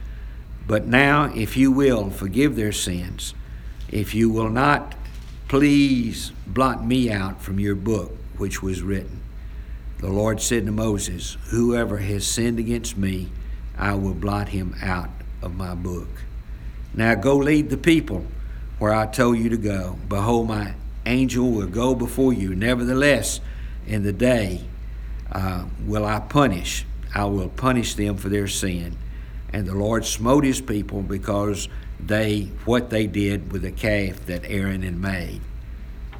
But 0.66 0.87
now, 0.87 1.32
if 1.34 1.56
you 1.56 1.70
will, 1.70 2.11
forgive 2.11 2.56
their 2.56 2.72
sins. 2.72 3.34
If 3.88 4.14
you 4.14 4.28
will 4.28 4.50
not, 4.50 4.94
please 5.48 6.32
blot 6.46 6.84
me 6.84 7.11
out 7.11 7.40
from 7.40 7.58
your 7.58 7.74
book 7.74 8.12
which 8.37 8.62
was 8.62 8.82
written. 8.82 9.20
The 9.98 10.08
Lord 10.08 10.40
said 10.40 10.66
to 10.66 10.72
Moses, 10.72 11.37
Whoever 11.50 11.98
has 11.98 12.26
sinned 12.26 12.58
against 12.58 12.96
me, 12.96 13.30
I 13.76 13.94
will 13.94 14.14
blot 14.14 14.48
him 14.48 14.76
out 14.82 15.11
of 15.42 15.56
my 15.56 15.74
book. 15.74 16.08
Now 16.94 17.14
go 17.14 17.37
lead 17.37 17.70
the 17.70 17.76
people 17.76 18.24
where 18.78 18.94
I 18.94 19.06
told 19.06 19.38
you 19.38 19.48
to 19.50 19.56
go. 19.56 19.98
Behold, 20.08 20.48
my 20.48 20.74
angel 21.06 21.50
will 21.50 21.66
go 21.66 21.94
before 21.94 22.32
you. 22.32 22.54
Nevertheless, 22.54 23.40
in 23.86 24.02
the 24.02 24.12
day 24.12 24.62
uh, 25.32 25.66
will 25.84 26.04
I 26.04 26.20
punish. 26.20 26.84
I 27.14 27.24
will 27.24 27.48
punish 27.48 27.94
them 27.94 28.16
for 28.16 28.28
their 28.28 28.46
sin 28.48 28.96
and 29.52 29.66
the 29.66 29.74
Lord 29.74 30.04
smote 30.04 30.44
his 30.44 30.60
people 30.60 31.02
because 31.02 31.68
they 31.98 32.50
what 32.64 32.90
they 32.90 33.06
did 33.06 33.50
with 33.50 33.62
the 33.62 33.72
calf 33.72 34.26
that 34.26 34.44
Aaron 34.44 34.82
had 34.82 34.96
made. 34.96 35.40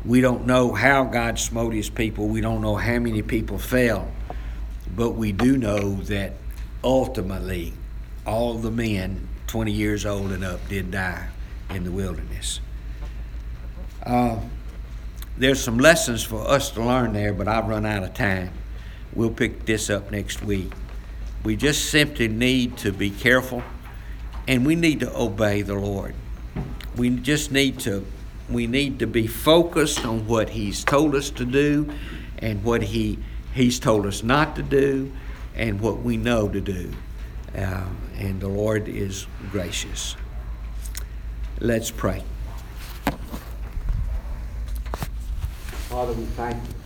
We 0.05 0.21
don't 0.21 0.47
know 0.47 0.73
how 0.73 1.05
God 1.05 1.39
smote 1.39 1.75
his 1.75 1.91
people. 1.91 2.29
We 2.29 2.41
don't 2.41 2.63
know 2.63 2.77
how 2.77 2.99
many 2.99 3.23
people 3.23 3.59
fell, 3.59 4.11
but 4.97 5.11
we 5.11 5.33
do 5.33 5.57
know 5.57 5.97
that 6.03 6.35
ultimately 6.83 7.73
all 8.27 8.55
the 8.55 8.71
men 8.71 9.29
20 9.49 9.73
years 9.73 10.07
old 10.07 10.33
and 10.33 10.45
up 10.45 10.67
did 10.69 10.91
die 10.91 11.29
in 11.71 11.85
the 11.85 11.91
wilderness. 11.91 12.61
Uh, 14.05 14.39
there's 15.37 15.63
some 15.63 15.79
lessons 15.79 16.23
for 16.23 16.49
us 16.49 16.71
to 16.71 16.83
learn 16.83 17.13
there, 17.13 17.33
but 17.33 17.47
I've 17.47 17.69
run 17.69 17.87
out 17.87 18.03
of 18.03 18.15
time. 18.15 18.51
We'll 19.15 19.31
pick 19.31 19.67
this 19.67 19.91
up 19.91 20.11
next 20.11 20.43
week. 20.43 20.73
We 21.45 21.57
just 21.57 21.91
simply 21.91 22.29
need 22.29 22.77
to 22.79 22.93
be 22.93 23.11
careful 23.11 23.63
and 24.49 24.67
we 24.67 24.75
need 24.75 25.01
to 25.01 25.17
obey 25.17 25.63
the 25.63 25.75
Lord. 25.75 26.15
We 26.97 27.11
just 27.11 27.53
need 27.53 27.79
to 27.81 28.05
we 28.49 28.67
need 28.67 28.99
to 29.01 29.07
be 29.07 29.27
focused 29.27 30.07
on 30.07 30.27
what 30.27 30.49
he's 30.49 30.83
told 30.83 31.15
us 31.15 31.29
to 31.31 31.45
do 31.45 31.93
and 32.39 32.65
what 32.65 32.83
he 32.83 33.19
he's 33.53 33.79
told 33.79 34.07
us 34.07 34.23
not 34.23 34.57
to 34.57 34.63
do 34.63 35.13
and 35.55 35.81
what 35.81 36.01
we 36.01 36.17
know 36.17 36.49
to 36.49 36.61
do. 36.61 36.93
Uh, 37.55 37.85
and 38.19 38.41
the 38.41 38.49
Lord 38.49 38.89
is 38.89 39.27
gracious. 39.51 40.17
Let's 41.61 41.91
pray. 41.91 42.23
Father, 45.89 46.13
we 46.13 46.25
thank 46.25 46.63
you 46.69 46.78